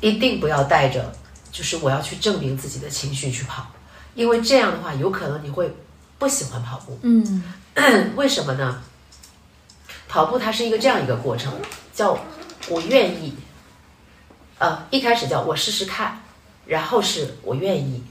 [0.00, 1.12] 一定不要带着
[1.52, 3.66] 就是我要去证明自己的情绪去跑，
[4.14, 5.74] 因为这样的话，有可能你会
[6.18, 6.98] 不喜欢跑步。
[7.02, 7.42] 嗯，
[8.16, 8.82] 为什么呢？
[10.08, 11.52] 跑步它是一个这样一个过程，
[11.92, 12.18] 叫
[12.68, 13.34] 我愿意。
[14.58, 16.22] 呃，一开始叫我试试看，
[16.64, 18.02] 然后是我愿意，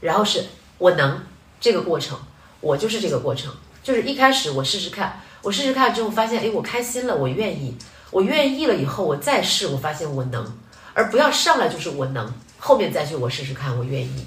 [0.00, 0.44] 然后是。
[0.78, 1.22] 我能
[1.60, 2.18] 这个过程，
[2.62, 7.76] 我就是这个过程，就是一开始我试试看，我试试看之后发现，哎，我开心了，我愿意，
[8.10, 10.46] 我愿意了以后，我再试，我发现我能，
[10.92, 14.26] 而不要上来就是我能，后面再去我试试看，我愿意，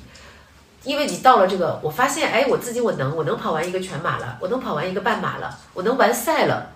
[0.83, 6.71] 因为你到了这个，我发现，哎，我自己我能，我能跑完一个全马了，我能跑完一个半马了，我能完赛了，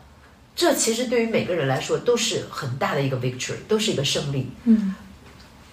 [0.55, 4.51] 这其实对于每个人来说都是很大的一个 victory，都是一个胜利。
[4.65, 4.93] 嗯，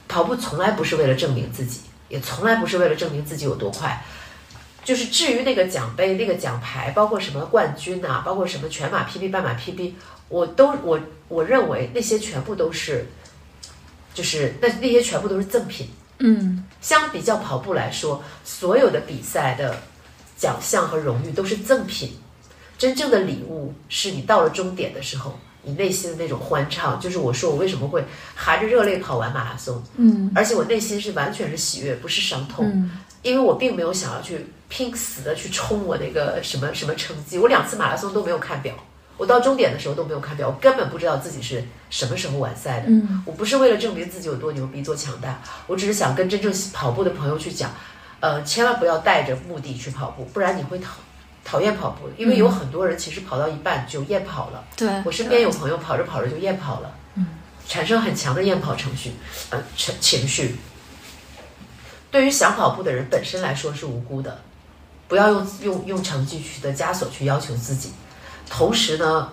[0.08, 1.80] 跑步从来不是为了证明自己。
[2.10, 4.04] 也从来不是为了证明自己有多快，
[4.84, 9.94] 就是至于那个奖杯、那个奖牌，包括什么冠军呐，包括什么全马 PB、半马 PB，
[10.28, 13.06] 我都我我认为那些全部都是，
[14.12, 15.88] 就是那那些全部都是赠品。
[16.18, 19.80] 嗯，相比较跑步来说，所有的比赛的
[20.36, 22.18] 奖项和荣誉都是赠品，
[22.76, 25.38] 真正的礼物是你到了终点的时候。
[25.66, 32.90] 你内心的那种欢畅，就是我说我为什么会含着热泪跑完马拉松，嗯，而且我内心是完全是喜悦，不是伤痛，
[33.24, 38.72] 因为我并没有想要去拼死的去冲我那个什么什么成绩，我两次马拉松都没有看表，
[39.16, 47.72] 我到终点的时候都没有看表，我根本不知道自己是什么时候完赛的，嗯，我不是为了证明自己有多牛逼多强大，我只是想跟真正跑步的朋友去讲，
[48.20, 50.92] 呃，千万不要带着目的去跑步，不然你会讨。
[51.46, 54.64] 讨厌跑步，因为有很多人其实跑到一半就厌跑了。
[54.74, 57.26] 对，我身边有朋友跑着跑着就厌跑了，嗯，
[57.68, 59.12] 产生很强的厌跑程序，
[59.50, 60.56] 呃，情情绪。
[62.14, 64.40] 对于想跑步的人本身来说是无辜的，
[65.08, 67.90] 不要用用用成绩去的枷锁去要求自己。
[68.48, 69.32] 同时呢，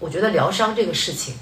[0.00, 1.36] 我觉得疗伤这个事情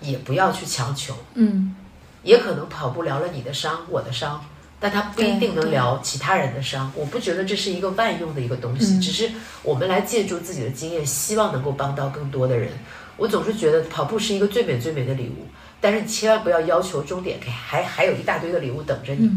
[0.00, 1.74] 也不要去强求，嗯，
[2.22, 4.40] 也可能跑步疗了你的伤，我的伤。
[4.78, 9.28] 但他不一定能疗其他人的伤，我不觉得这是一个万用的一个东西，只是
[9.64, 12.70] 我们来借助自己的经验，希望能够帮到更多的人。
[13.16, 15.44] 我总是觉得跑步是一个最美最美的礼物，
[15.80, 19.28] 但是你千万不要要求终点给还还有一大堆的礼物等着你，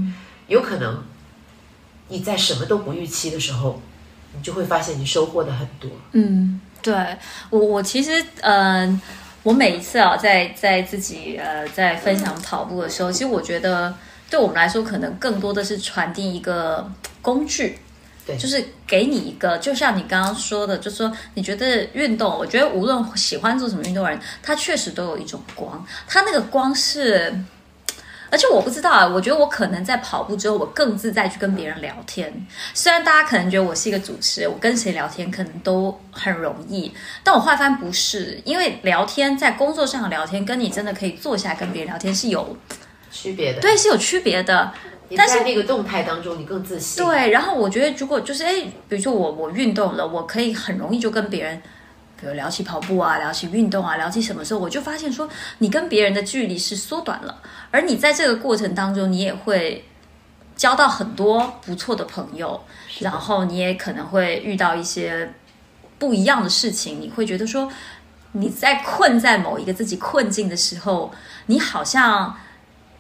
[0.47, 1.03] 有可能
[2.07, 3.81] 你在什么都不预期的时候，
[4.35, 5.89] 你就会发现你收获的很多。
[6.11, 6.93] 嗯，对
[7.49, 9.01] 我我其实嗯、
[9.43, 13.95] 我每一次啊，在在自己呃在分享跑步的时候，其实我觉得
[14.29, 17.79] 对我们来说，可能更多的是传递一个工具。
[18.25, 27.37] 对就是给你一个，就像你刚刚说的，就是说你觉得运动，我觉得无论喜欢做什么运动的人，他确实都有一种光，他那个光是，
[28.33, 32.33] 而且我不知道啊，我觉得我可能在跑步之后，我更自在去跟别人聊天。
[32.73, 36.91] 虽然大家可能觉得我是一个主持人，我跟谁聊天可能都很容易，
[37.23, 42.57] 但我换翻不是，因为聊天在工作上的聊天，跟你真的可以坐下来跟别人聊天是有
[43.11, 44.73] 区别的，对是有区别的。
[45.09, 47.05] 你但是在那个动态当中，你更自信。
[47.05, 51.61] 对，然后我觉得如果就是哎，比如说我我运动了，我可以很容易就跟别人，
[52.23, 59.83] 比如聊起跑步啊，聊起运动啊，聊起什么时候，我就发现说你跟别人的距离是缩短了，而你在这个过程当中，你也会
[60.55, 62.63] 交到很多不错的朋友，
[62.99, 65.33] 然后你也可能会遇到一些
[65.99, 67.69] 不一样的事情，你会觉得说
[68.31, 71.11] 你在困在某一个自己困境的时候，
[71.47, 72.37] 你好像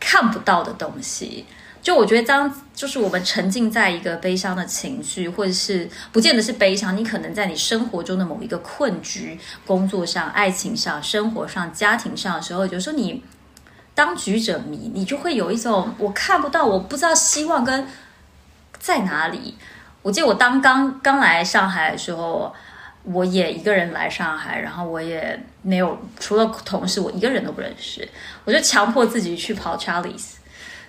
[0.01, 1.45] 看不到的东西。
[1.83, 13.21] 就我觉得，当就是我们沉浸在一个悲伤的情绪，或者是不见得是悲伤，你可能在你生活中的某一个困局，工作上、爱情上、生活上、家庭上的时候，有时候你
[13.93, 17.85] 当局者迷，你就会有一种我看不到，我不知道希望跟
[18.79, 19.55] 在哪里。
[20.01, 22.55] 我记得我当刚刚来上海的时候，
[23.03, 28.07] 我也一个人来上海，然后我也没有除了同事，我一个人都不认识，
[28.45, 30.35] 我就强迫自己去跑 Charlie's。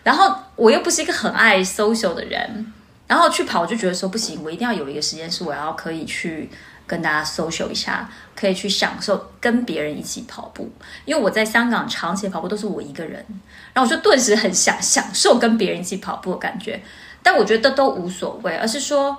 [0.04, 2.72] 然后我又不是一个很爱 social 的人，
[3.08, 6.50] 然后去跑我就觉得说不行，我一定要有一个时间是我要可以去
[6.86, 10.70] 跟大家 social 一下，可以去享受跟别人一起跑步。
[11.06, 13.24] 因为我在香港长期跑步都是我一个人，
[13.72, 16.82] 然后我就顿时很想享受跟别人一起跑步的感觉。
[17.22, 19.18] 但我觉得都无所谓，而是说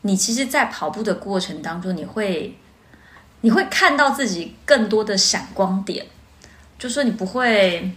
[0.00, 2.56] 你其实，在跑步的过程当中，你会
[3.42, 6.06] 你会看到自己更多的闪光点，
[6.78, 7.92] 就说你不会。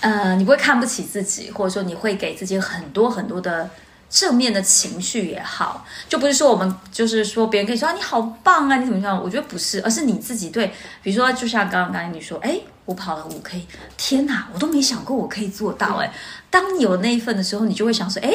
[0.00, 3.68] 呃，你不会看不起自己，或者说你会给自己很多很多的
[4.08, 9.22] 正面的情绪也好，就不是说我们就是说别人可以说、啊、你好棒啊，你怎么样？
[9.22, 16.12] 我觉得不是，而是你自己对，比如说就像刚刚刚才你说，哎，我跑了五 K，天哪，我都没想过我可以做到哎。
[16.48, 18.32] 当你有那一份的时候，你就会想说，哎，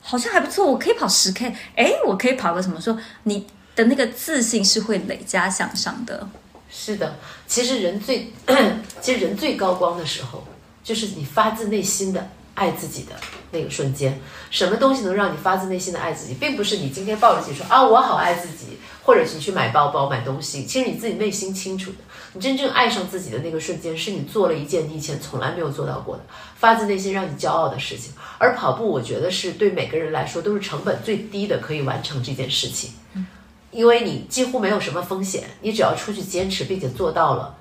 [0.00, 2.80] 好像还不错，我可以跑十 K，哎，我可以跑个什么？
[2.80, 6.28] 说你的那个自信是会累加向上的。
[6.70, 8.32] 是的，其实人最，
[9.02, 10.42] 其实人最高光的时候，
[10.82, 13.12] 就是你发自内心的爱自己的
[13.50, 14.20] 那个瞬间。
[14.50, 20.64] 什么东西能让你发自内心的爱自己，并不是你今天抱着自己说啊我好爱自己，或者是你去买包包、买东西。
[20.64, 21.98] 其实你自己内心清楚的，
[22.34, 26.22] 你真正爱上自己的那个瞬间，是你做了一件你以前从来没有做到过的，
[26.56, 28.12] 发自内心让你骄傲的事情。
[28.38, 32.90] 而跑步，我觉得是对每个人来说都是成本最低的，可以完成这件事情。
[33.70, 37.56] 因为你几乎没有什么风险，你只要出去坚持并且做到了，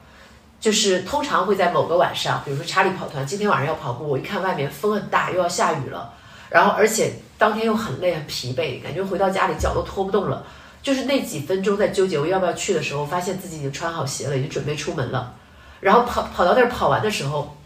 [0.62, 6.14] 就是通常会在某个晚上，比如说查理跑团今天晚上要跑步，我一看外面风很大，又要下雨了，
[6.50, 10.46] 然后而且当天又很累很疲惫，感觉回到家里脚都拖不动了，
[10.82, 15.34] 就是那几分钟在纠结我要不要去的时候，发现自己已经穿好鞋了，已经准备出门了，
[15.80, 17.58] 然后跑跑到那儿跑完的时候。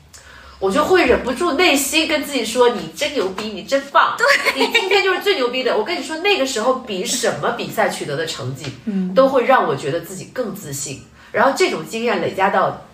[0.58, 4.16] 我就会忍不住内心跟自己说：“你真牛逼，你真棒，
[4.56, 11.04] 你今天就是最牛逼的。”我跟你说，那个时候比什么比赛取得的成绩，嗯，都会让我觉得自己更自信。
[11.36, 12.86] 然后这种经验累加到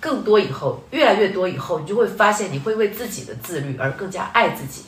[0.00, 4.84] 更多以后，越来越多以后，你就会发现你会为自己的自律而更加爱自己。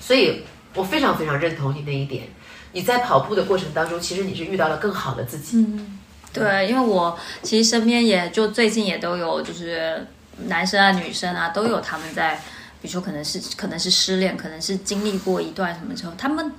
[0.00, 0.42] 所以
[0.74, 2.28] 我非常非常认同你那一点。
[2.72, 5.58] 你在跑步的过程当中，其实你是遇到了更好的自己。
[5.58, 5.98] 嗯，
[6.32, 10.06] 对，因为我其实身边也就最近也都有，就是
[10.46, 12.36] 男生啊、女生啊，都有他们在，
[12.80, 16.52] 比如说可能是可能是失恋，可能是经历过一段什么之后，他们，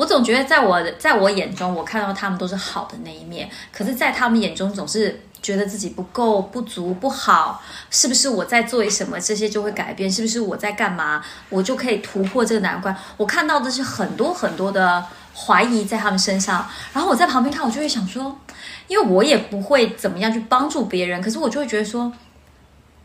[0.00, 5.20] 我总觉得在我在我眼中，我看到他们都是好的那一面，可是，在他们眼中总是。
[5.42, 10.08] 觉得自己不够、不足、不好，是不是我在做什么，这些就会改变？
[10.12, 12.94] 是不是我在干嘛，我就可以突破这个难关？
[13.16, 15.02] 我看到的是很多很多的
[15.34, 18.38] 怀疑在他们身上，然后我在旁边看，我就会想说，
[18.86, 22.12] 因为我也不会怎么样去帮助别人，可是我就会觉得说。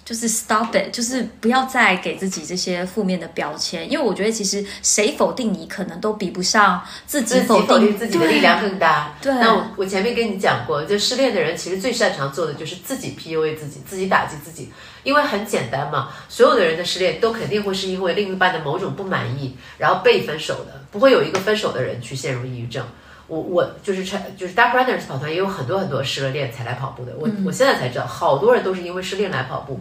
[0.05, 9.15] 就是 stop it，就是不要再给自己这些负面的标签，因为我觉得其实谁否定你，可能都比不上自己否定，自己的力量更大。
[9.19, 22.85] 对，那我我前面跟你讲过，就失恋的人其实最擅长做的就是自己 PUA 自己，自己打击自己，因为很简单嘛，所有的人的失恋都肯定会是因为另一半的某种不满意，然后被分手的，不会有一个分手的人去陷入抑郁症。
[23.27, 24.03] 我我就是
[24.37, 29.79] 就是 Dark Runners 跑团也有很多很多失了恋才来跑步的，我我现在才知道，好多人都是因为失恋来跑步。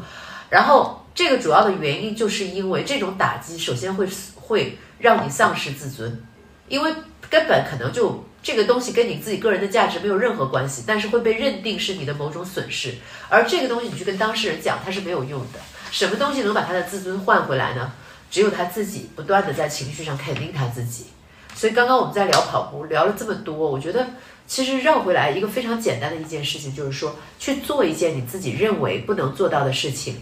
[0.50, 6.22] 然后这个主要的原因就是因为这种打击，首先会会让你丧失自尊，
[6.68, 6.92] 因为
[7.28, 12.94] 根本可能就这个东西跟你自己个人的价值没有任何关系，但是会被认定是你的某种损失，
[13.28, 15.58] 而这个东西你去跟当事人讲，它是没有用的。
[15.90, 17.92] 什么东西能把他的自尊换回来呢？
[18.30, 21.06] 只有他自己不断的在情绪上肯定他自己。
[21.54, 24.06] 所以刚刚我们在聊跑步，聊了这么多，我觉得
[24.46, 30.16] 其实绕回来一个非常简单的一件事情，就是说去做一件你自己认为不能做到的事情。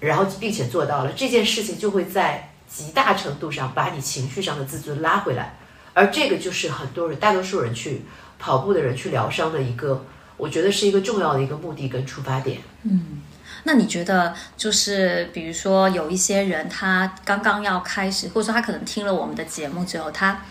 [0.00, 5.56] 然后并且做到了这件事情，就会在极大程度上把你情绪上的自尊拉回来，
[5.94, 8.02] 而这个就是很多人、大多数人去
[8.36, 10.04] 跑步的人去疗伤的一个，
[10.36, 12.58] 我觉得是一个重要的一个目的跟出发点。
[12.82, 13.22] 嗯，
[13.64, 20.42] 那你觉得就是比如说有一些人他刚刚要开始，或者说他可能听了我们的节目之后，他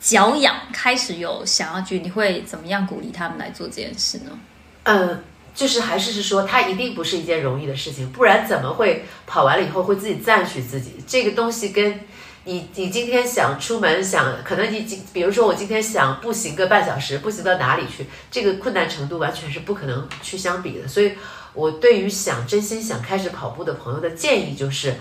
[0.00, 4.38] 脚痒开始有想要去，你会怎么样鼓励他们来做这件事呢？
[4.84, 5.22] 嗯。
[5.56, 10.96] 就是还是是说，它一定不是一件容易的事情，不然怎么会跑完了以后会自己赞许自己？
[11.06, 11.98] 这个东西跟
[12.44, 18.04] 你你今天想出门想，可能你今比如说我今天想步行个半小时，步行到哪里去？
[18.30, 20.86] 这个困难程度完全是不可能去相比的。
[20.86, 21.12] 所以，
[21.56, 24.94] 我对于想真心想开始跑步的朋友的建议就是，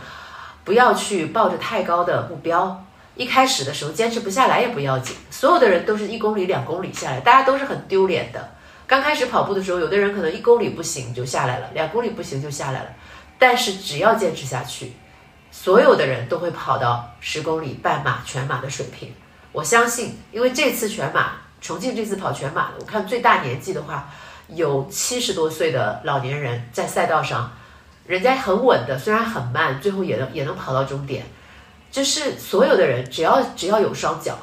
[0.63, 2.83] 不要去抱着太高的目标，
[3.15, 5.15] 一开始的时候坚持不下来也不要紧。
[5.29, 8.55] 所有的人都是一公里两公里下来，大家都是很丢脸的。
[8.87, 12.89] 刚开始跑步的时候，有的人可能一公里不行就下来了，两公里不行就下来了。
[13.37, 14.93] 但是只要坚持下去，
[15.51, 19.13] 所有的人都会跑到十公里、半马、全马的水平。
[19.51, 24.09] 我相信，因为这次全马，重庆这次跑全马，我看最大年纪的话，
[24.47, 27.51] 有七十多岁的老年人在赛道上，
[28.05, 31.25] 人家很稳的，虽然很慢，最后也能也能跑到终点。
[31.91, 34.37] 就是所有的人，只要只要有双脚，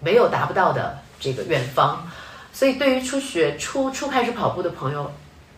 [0.00, 2.06] 没有达不到的这个远方。
[2.52, 5.12] 所以，对于初学、初初开始跑步的朋友，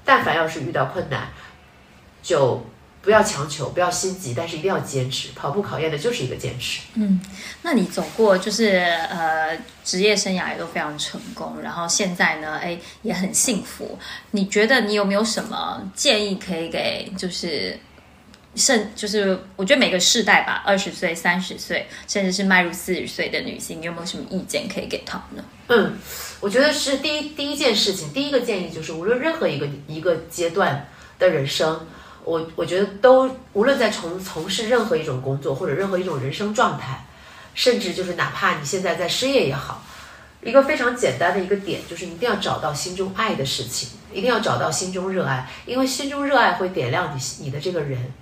[0.04, 1.28] 但凡要是遇到困难，
[2.22, 2.64] 就
[3.06, 5.28] 不要强求，不要心急，但是一定要坚持。
[5.34, 6.82] 跑步考验的就是一个坚持。
[6.94, 7.18] 嗯，
[7.62, 13.98] 那你走过就是呃职业生涯也都非常成功，然后现在呢，哎也很幸福。
[14.32, 17.78] 你觉得你有没有什么建议可以给就是？
[18.56, 25.44] 甚就是我觉得每个世代吧，二十岁、三十岁，甚至是迈入四十岁的女性，你有没有什么意见可以给他们呢？
[25.68, 25.98] 嗯，
[26.40, 30.88] 我觉得是第一第一件事情，第一个建议就是，无论任何一个一个阶段
[31.18, 31.86] 的人生，
[32.26, 37.06] 我我觉得都无论在从从事任何一种工作或者任何一种人生状态，
[37.54, 39.80] 甚至就是哪怕你现在在失业也好，
[40.42, 48.12] 一个非常简单的一个点就是一定要找到心中爱的事情，一定要找到心中热爱，因为心中热爱会点亮你你的这个人。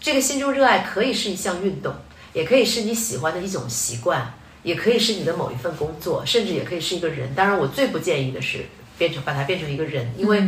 [0.00, 1.94] 这个心中热爱可以是一项运动，
[2.32, 7.32] 也可以是你喜欢的一种习惯，也可以是你的某一份工作，甚至也可以是一个人。
[7.36, 8.66] 当然，我最不建议的是
[8.98, 10.42] 变成把它变成一个人，因为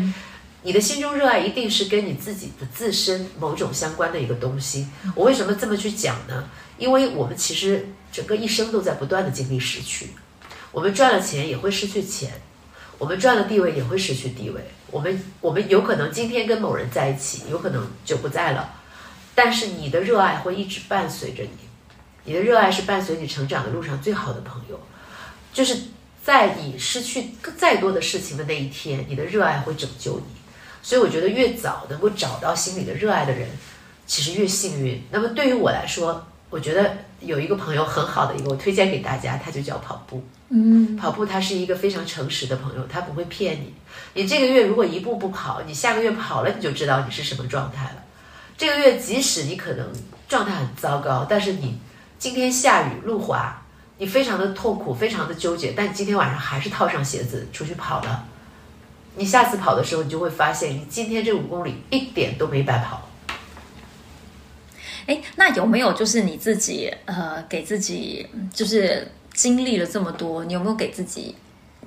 [0.66, 4.88] 你的心中热爱一定是跟你自己的自身某种相关的一个东西。
[5.14, 6.48] 我为什么这么去讲呢？
[6.78, 10.08] 因为我们其实整个一生都在不断的经历失去，
[10.72, 12.40] 我们赚了钱也会失去钱，
[12.96, 18.74] 我们赚了地位也会失去地位，我们我们有可能今天跟某人在一起，有可能就不在了。
[19.34, 21.58] 但是你的热爱会一直伴随着你，
[22.24, 24.80] 你的热爱是伴随你成长的路上最好的朋友，
[25.52, 25.76] 就是
[26.24, 30.43] 在你失去再多的事情的那一天，你的热爱会拯救你。
[30.84, 33.48] 所以我觉得越早能够找到心里的热爱的人，
[34.06, 35.02] 其实越幸运。
[35.10, 40.22] 那么对于我来说，我觉得有一个朋友很好的一个，我推荐给大家，他就叫跑步。
[40.50, 43.72] 嗯，跑步他是一个非常诚实的朋友，他不会骗你。
[44.12, 48.02] 你这个月如果一步不跑，你下个月跑了，你就知道你是什么状态了。
[48.58, 49.90] 这个月即使你可能
[50.28, 51.78] 状态很糟糕，但是你
[52.18, 53.62] 今天下雨路滑，
[53.96, 58.26] 你非常的痛苦，非常的纠结，但你今天晚上还是套上鞋子出去跑了。
[59.16, 63.08] 你下次跑的时候，你就会发现，你今天这五公里一点都没白跑。
[65.06, 71.36] 哎，那有没有就是你自己呃，给自己就是经历了这么多，你有没有给自己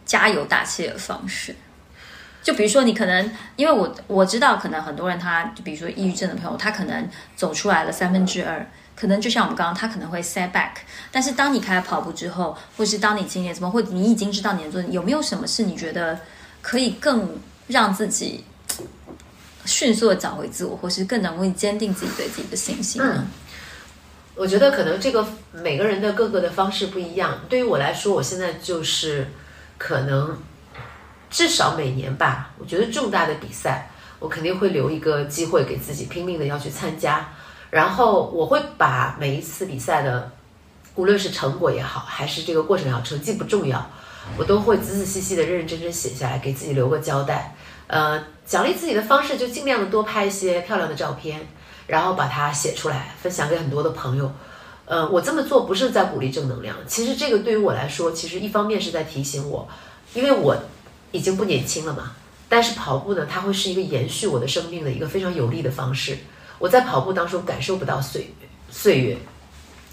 [0.05, 1.55] 加油打气的方式？
[2.43, 10.71] 就比如说，你可能因为我我知道，可能很多人他，比如说抑郁症的朋友，他可能走出来了三分之二，可能就像我们刚刚，他可能会 set back。
[11.11, 16.17] 但是当你开始跑步之后，或是当你经历什么，或你已经知道你的做，有没有什么是你觉得
[16.67, 17.29] 可以更
[17.67, 18.43] 让自己
[19.63, 23.25] 迅速的找回自我，或是更能够坚定自己对自己的信心呢？
[24.35, 27.39] 我觉得可能这个每个人的各个的方式不一样。
[27.47, 29.29] 对于我来说，我现在就是
[29.77, 30.37] 可能。
[31.29, 37.29] 至少每年吧，我觉得重大的比赛，我肯定会留一个机会给自己，拼命的要去参加。
[37.69, 40.31] 然后我会把每一次比赛的，
[40.95, 43.91] 无论是成果也好，还是这个过程也好，成绩不重要，
[44.37, 47.55] 我都会仔仔细细的、认认真真写下来，给自己留个交代。
[47.87, 51.39] 呃，奖励自己的方式就尽量的多拍一些漂亮的照片，
[51.87, 54.31] 然后把它写出来，分享给很多的朋友。
[54.85, 59.67] 呃，我这么做不是在鼓励正能量，其实这个对于我来说，其实一方面是在提醒我，
[60.13, 60.55] 因为我
[61.11, 62.11] 已经不年轻了嘛。
[62.49, 66.17] 但是跑步呢，它会是一个延续我的生命的一个非常有利的方式。
[66.59, 68.33] 我在跑步当中感受不到岁
[68.69, 69.17] 岁月，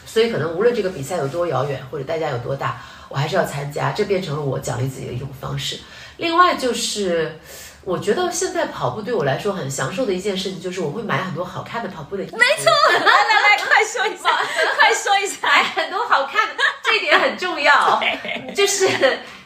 [0.07, 2.81] 所以可能无论这个比赛有多遥远或者代价有多大，
[3.15, 3.93] 我还是要参加。
[3.93, 5.79] 这变成了我奖励自己的一种方式。
[6.17, 7.39] 另外就是，
[7.85, 12.37] 我觉得现在跑步对我来说很享受的一件事情，就是我会买很多好看的跑步的衣服。
[12.37, 14.29] 没错， 来来来，快说一下，
[14.77, 18.03] 快说一下，买很多好看的，这一点很重要，
[18.53, 18.89] 就是。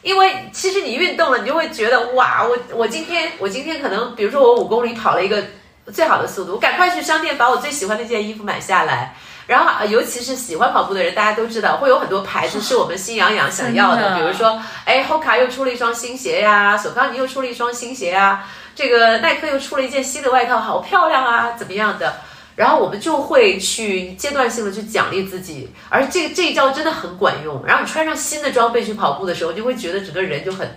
[0.01, 5.45] 因为其实你运动了，你就会觉得哇，我我今天我今天可能，比如说我五公里跑了一个
[5.93, 9.17] 最好的速度，我赶快去商店把我最喜欢那件衣服买下来。
[9.49, 18.45] 然后尤其是喜欢跑步的人，大家都知道会有很多牌子是我们心痒痒想要的，比如说哎，Hoka 又出了一双新鞋呀，索康尼又出了一双新鞋呀，
[18.77, 22.15] 这个耐克又出了一件新的外套，好漂亮啊，怎么样的？
[22.57, 27.65] 然后我们就会去阶段性的去奖励自己，而这这一招真的很管用。
[27.65, 30.69] 然后你穿上新的装备去跑步的时候，你就会觉得整个人就很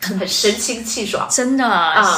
[0.00, 1.26] 很神清气爽。
[1.30, 1.64] 真的，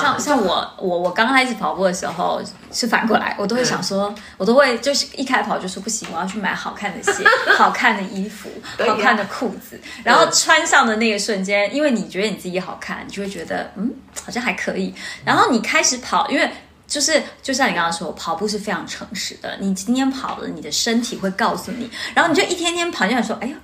[0.01, 7.25] 像像我我我刚开始跑步的时候是反过来，我都会想说，我都会就是一开跑就说不行，我要去买好看的鞋、
[7.57, 8.49] 好看的衣服、
[8.87, 9.81] 好看的裤子。
[10.05, 13.93] 然后穿上的那个瞬间，因为你觉得你自己好看，你就会觉得嗯
[14.25, 14.95] 好像还可以。
[15.25, 16.51] 然后你开始跑，因为。
[16.91, 19.57] 就是就像你刚刚说，跑步是非常诚实的。
[19.61, 23.55] 你今天跑了，你的身体会告诉你，然后你就一天天跑，就想说，哎呀，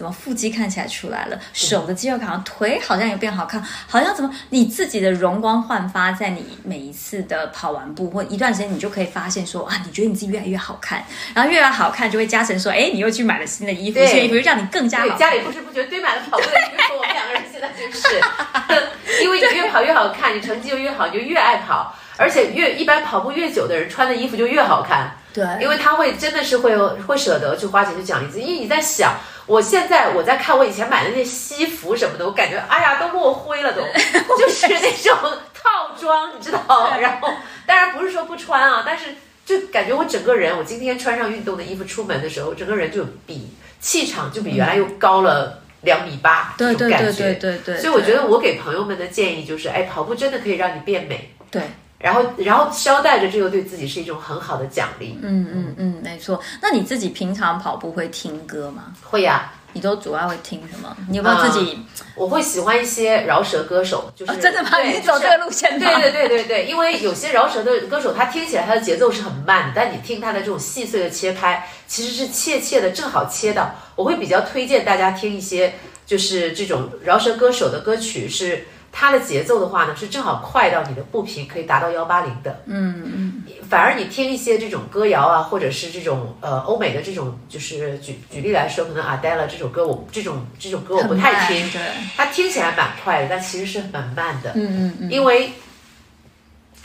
[0.00, 1.38] 怎么腹肌看起来出来了？
[1.52, 15.18] 手的肌肉好像腿好像也变好看，好像怎么你自己的容光焕发，在你每一次的跑完步或一段时间，你就可以发现说，啊，你觉得你自己越来越好看，然后越来越好看，就会加成说，哎，你又去买了新的衣服，新的衣服让你更加好。
[15.18, 18.18] 家里不知不觉堆满了跑步的衣服，我们两个人现在就是，
[19.22, 21.94] 因为你越跑越好看，你成绩又越好，你就越爱跑。
[22.16, 25.10] 而且越一般跑步越久的人穿的衣服就越好看，
[25.40, 28.44] 对，因为他会真的是会会舍得去花钱去奖励自己。
[28.44, 29.14] 因为你在想，
[29.46, 33.80] 我现在我在看我以前买的那些西服什么的，我感觉哎呀都落灰了都，
[34.36, 35.16] 就是那种
[35.54, 36.92] 套装，你知道？
[37.00, 37.32] 然后
[37.64, 39.14] 当然不是说不穿啊，但是
[39.46, 47.78] 就感觉我整个人，我今天穿上运动的衣服出门的时候，整个人就比气场就比原来又高了两米八，对对对对对对。
[47.78, 51.62] 所以我觉得我给朋友们的建议就是，哎，跑步真的可以让你变美，对。
[52.00, 55.18] 然后，然后捎带着这个对自己是一种很好的奖励。
[55.22, 56.42] 嗯嗯嗯，没错。
[56.62, 58.92] 那你自己平常跑步会听歌吗？
[59.02, 59.52] 会呀。
[59.72, 60.96] 你都主要会听什么？
[61.08, 61.78] 你有没有自己？
[62.16, 64.80] 我会喜欢一些饶舌歌手，就是真的吗？
[64.82, 73.72] 你走这个路线对对对对对，因为有些饶舌的歌手，他听起来他的节奏是很慢的，但你听他的这种细碎的切拍，其实是切切的，正好切到。
[73.94, 75.74] 我会比较推荐大家听一些，
[76.04, 78.66] 就是这种饶舌歌手的歌曲是。
[78.92, 82.62] 它的节奏的话呢，是正好快到你的步频可以达到幺八零的。
[82.66, 83.42] 嗯嗯。
[83.68, 91.70] 反而你听一些这种歌谣啊，或者是这种呃欧美的这种，就是举举例来说，可能 Adele 这首歌，我这种这种歌我不太听。
[91.70, 91.80] 对。
[92.16, 94.52] 它听起来蛮快的，但其实是蛮慢的。
[94.54, 95.10] 嗯嗯嗯。
[95.10, 95.52] 因为。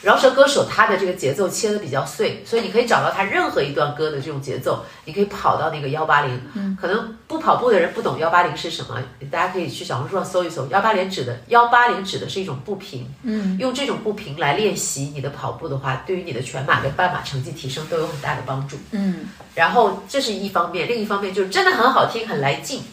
[0.05, 6.39] 饶舌歌手他的这个节奏切的比较碎，所以你可以找到他任何一段歌的这种节奏，你可以跑到那个幺八零。
[6.53, 9.01] 嗯，可能不跑步的人不懂幺八零是什么，
[9.31, 10.67] 大家可以去小红书上搜一搜。
[10.67, 13.11] 幺八零指的幺八零指的是一种步频。
[13.23, 18.77] 嗯，用这种步频来练习你的跑步的话，对于你的全马跟半马成绩提升都有很大的帮助。
[18.91, 19.21] 嗯，
[19.55, 22.83] 然后这是一方面，另一方面就是真的很好听，很来劲。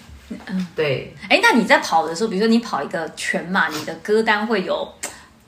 [0.46, 1.14] 嗯，对。
[1.28, 4.90] 哎，那你在跑的时候，比如说你跑一个全马，你的歌单会有？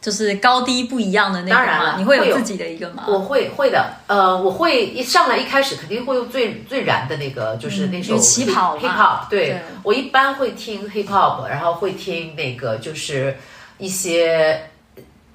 [0.04, 1.94] 就是高低不一样的那个吗？
[1.96, 3.04] 你会有自己的一个吗？
[3.08, 8.50] 我会会的，呃，我会一上来一开始肯定会用最最燃的那个，就是那首 hip
[8.80, 9.30] hop。
[9.30, 13.34] 对，我一般会听 hip hop，然后会听那个就是
[13.78, 14.68] 一些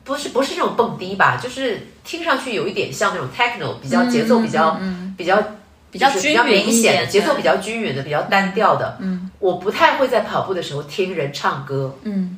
[0.04, 4.80] 不是不是这种蹦迪吧，就是听上去有一点像那种 techno，比较节奏比较
[5.18, 5.42] 比较
[5.90, 9.00] 比较比较明显的节奏比较均匀的比较单调的。
[9.02, 11.98] 嗯，我不太会在跑步的时候听人唱歌。
[12.04, 12.38] 嗯。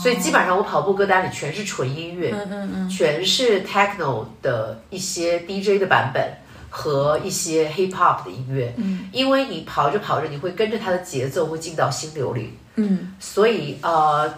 [0.00, 6.22] 所以基本上我跑步歌单里全是纯音乐，嗯嗯嗯，全是 techno 的一些 DJ 的版本
[6.70, 14.32] 和一些 hip hop 的音乐，嗯，因为你跑着跑着，你会跟着它的节奏会进到心流里，嗯，所以呃，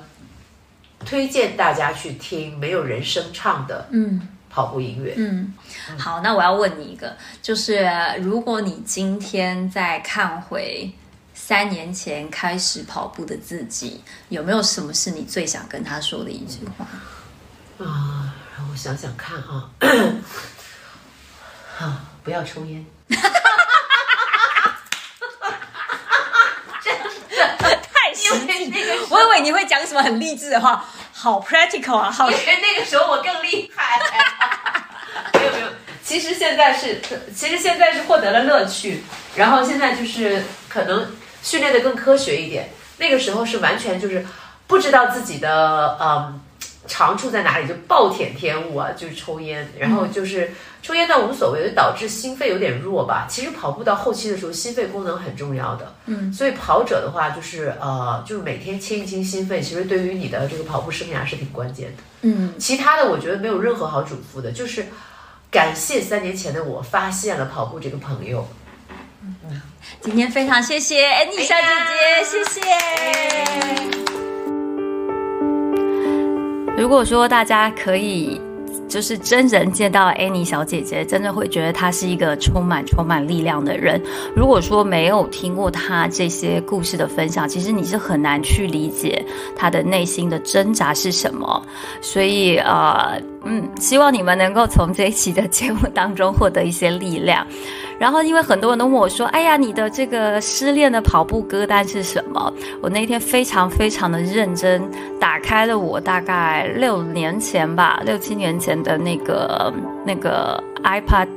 [1.04, 5.52] 推荐大家去听没有人声唱的，嗯，跑步音乐，嗯，
[5.98, 7.86] 好，那我要问你一个，就是
[8.20, 10.90] 如果你今天再看回。
[11.50, 16.86] 三年前开始跑步的自己，有没有什么是你最想跟他说的一句话？
[17.84, 19.68] 啊，让我想想看啊，
[21.80, 22.86] 啊，不要抽烟。
[23.08, 23.18] 真
[27.36, 28.82] 的太实际。
[29.10, 32.30] 我以为你会讲什么很励志的话，好 practical 啊，好。
[32.30, 33.98] 因为那个时候我更厉害。
[35.34, 35.66] 没有没有。
[36.04, 37.02] 其实现在是，
[37.34, 39.02] 其实现在是获得了乐趣，
[39.34, 42.70] 然后现在就是可能训练的更科学一点。
[42.98, 44.24] 那个时候是完全就是
[44.66, 46.40] 不知道自己的嗯
[46.86, 50.50] 长处在哪里，就暴殄天物啊，就是抽烟，然后就是
[50.82, 53.26] 抽烟倒无所谓，就导致心肺有点弱吧。
[53.28, 55.94] 其实跑步到后期的时候，心肺功能很重要的。
[56.06, 62.02] 嗯，所以跑者的话，就是呃，就是每天清一清心肺，其实对于你的这个跑步生涯是挺关键的。
[62.22, 64.86] 嗯，其他的我觉得没有任何好嘱咐的，就是
[65.50, 68.48] 感谢三年前的我发现了跑步这个朋友。
[70.00, 72.60] 今天非常谢谢 Annie 小姐姐，谢谢。
[76.76, 78.40] 如果说大家可以。
[78.88, 84.02] 就是真人见到 Annie 小姐姐，真的会觉得她是一个充满充满力量的人。
[84.34, 91.64] 如果说没有听过她这些故事的分享，其实你是很难去理解她的内心的挣扎是什么。
[92.02, 97.46] 所以呃，嗯，希望你们能够从这一期的节目当中获得一些力量。
[98.00, 104.82] 然后，因为很多人都问我说：“哎呀，你的这个失恋的跑步歌单是什么？”我那天非常非常的认真，
[105.20, 109.70] 打开了我大概六年前吧，六七年前的那个
[110.06, 111.28] 那个 iPad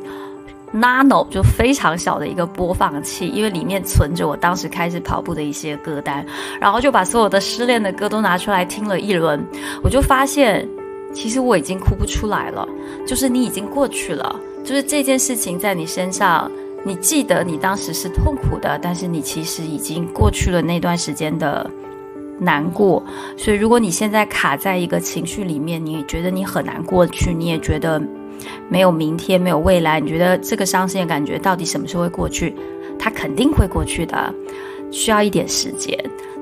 [0.74, 6.26] Nano，就非常小的一个播放器，因为里面存着我当时开始跑步的一些歌单，
[6.62, 9.46] 然后就把所有的失恋的歌都拿出来听了一轮，
[9.84, 10.66] 我就发现，
[11.14, 12.66] 其实我已经哭不出来了，
[13.06, 14.34] 就是你已经过去了。
[14.64, 16.50] 就是这件事情在你身上，
[16.86, 21.70] 你记得你当时是痛苦的，但是你其实已经过去了那段时间的
[22.40, 23.04] 难过。
[23.38, 28.02] 所以，如果你现在卡在一个情绪里面，你觉得你很难过去，你也觉得
[28.70, 32.56] 没有明天、没有未来，你觉得这个伤心的感觉到底什么时候会过去？
[32.98, 34.34] 它肯定会过去的，
[34.92, 35.98] 需要一点时间，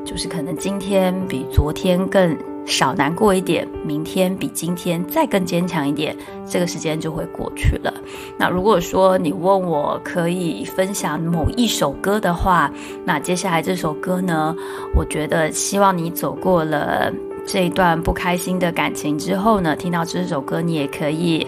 [0.05, 2.37] 就是可能今天比昨天更。
[2.65, 6.15] 少难过一点，明天比今天再更坚强一点，
[6.47, 7.93] 这个时间就会过去了。
[8.37, 12.71] 那如果说你问我可以分享某一首歌的话，
[13.03, 14.55] 那接下来这首歌呢，
[14.95, 17.11] 我觉得希望你走过了
[17.45, 21.45] 这一段不开心的感情之后呢，听到这首歌，你也可以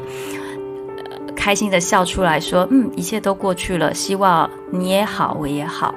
[1.35, 5.93] 开心的笑出来说：“嗯，一切都过去了。”希望你也好，我也好。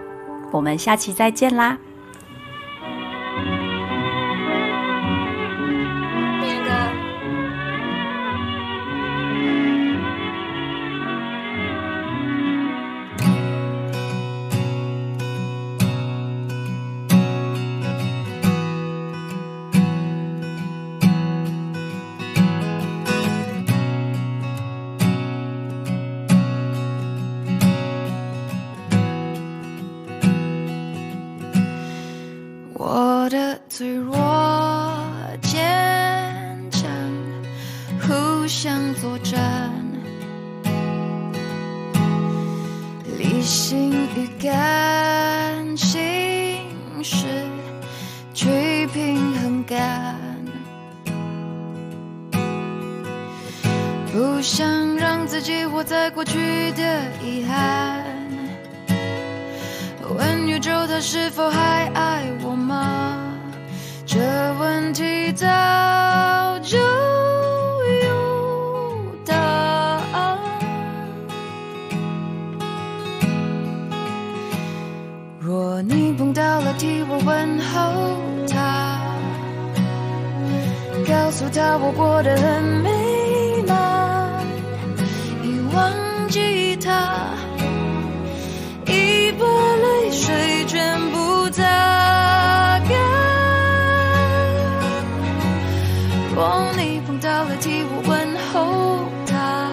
[0.52, 1.76] 我们下期再见啦！
[81.26, 82.88] 告诉他我过得很美
[83.66, 84.46] 满，
[85.42, 85.92] 已忘
[86.28, 87.34] 记他，
[88.86, 91.64] 已把泪水全部擦
[92.78, 92.90] 干。
[96.36, 99.68] 若你碰到了，替我问候他。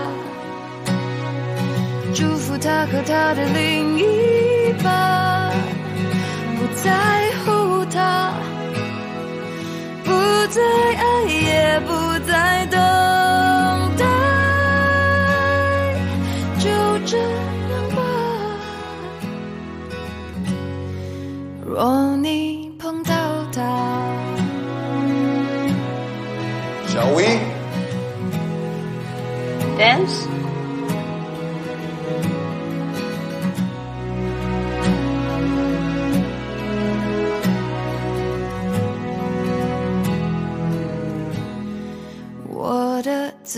[2.16, 5.54] 祝福他和他的另一半
[6.58, 7.23] 不再。
[10.54, 13.23] 再爱，也不再等。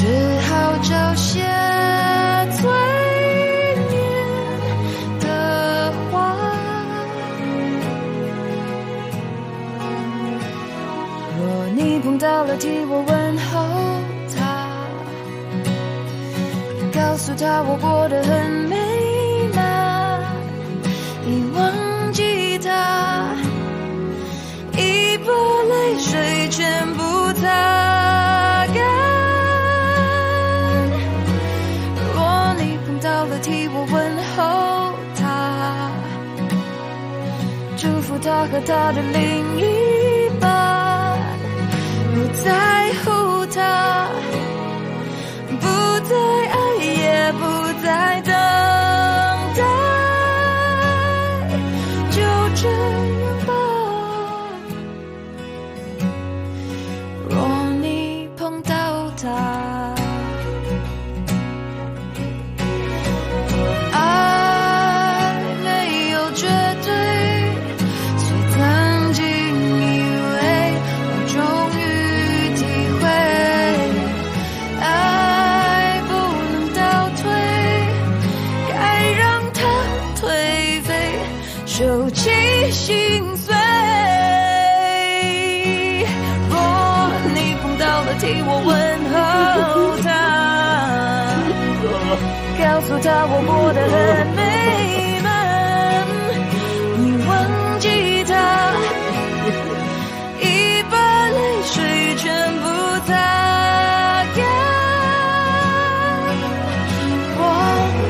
[0.00, 0.06] 只
[0.48, 1.40] 好找些
[2.52, 2.70] 催
[3.90, 3.92] 眠
[5.18, 6.14] 的话。
[11.36, 11.42] 若
[11.74, 13.50] 你碰到了替我问候
[14.36, 14.38] 他，
[16.94, 18.76] 告诉他我过得很美
[19.52, 20.22] 满，
[21.26, 23.34] 已忘记他，
[24.76, 25.26] 已把
[25.68, 27.77] 泪水全部擦
[38.20, 41.18] 他和他的另一半，
[42.14, 44.08] 不在乎他，
[45.60, 45.66] 不
[46.04, 46.16] 再
[46.50, 47.42] 爱，也不
[47.82, 48.32] 再等
[49.56, 49.62] 待，
[52.10, 52.16] 就
[52.56, 53.50] 这样吧。
[57.30, 57.36] 若
[57.80, 59.57] 你碰到他。
[88.28, 88.76] 替我问
[89.08, 89.16] 候
[90.04, 90.06] 他。
[92.60, 93.96] 告诉他我过得很
[94.36, 94.40] 美
[95.24, 95.26] 满，
[96.98, 97.30] 你忘
[97.80, 97.86] 记
[98.24, 98.30] 他，
[100.42, 100.44] 已
[100.90, 100.94] 把
[101.30, 101.74] 泪水
[102.16, 102.28] 全
[102.60, 102.64] 部
[103.06, 103.10] 擦
[104.36, 104.38] 干。
[107.34, 107.40] 若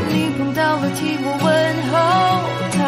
[0.09, 1.47] 你碰到了，替我问
[1.93, 1.95] 候
[2.75, 2.79] 他，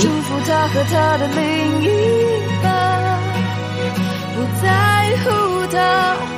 [0.00, 1.40] 祝福他和他的另
[1.84, 1.86] 一
[2.48, 2.51] 半，
[5.18, 6.31] 乎他。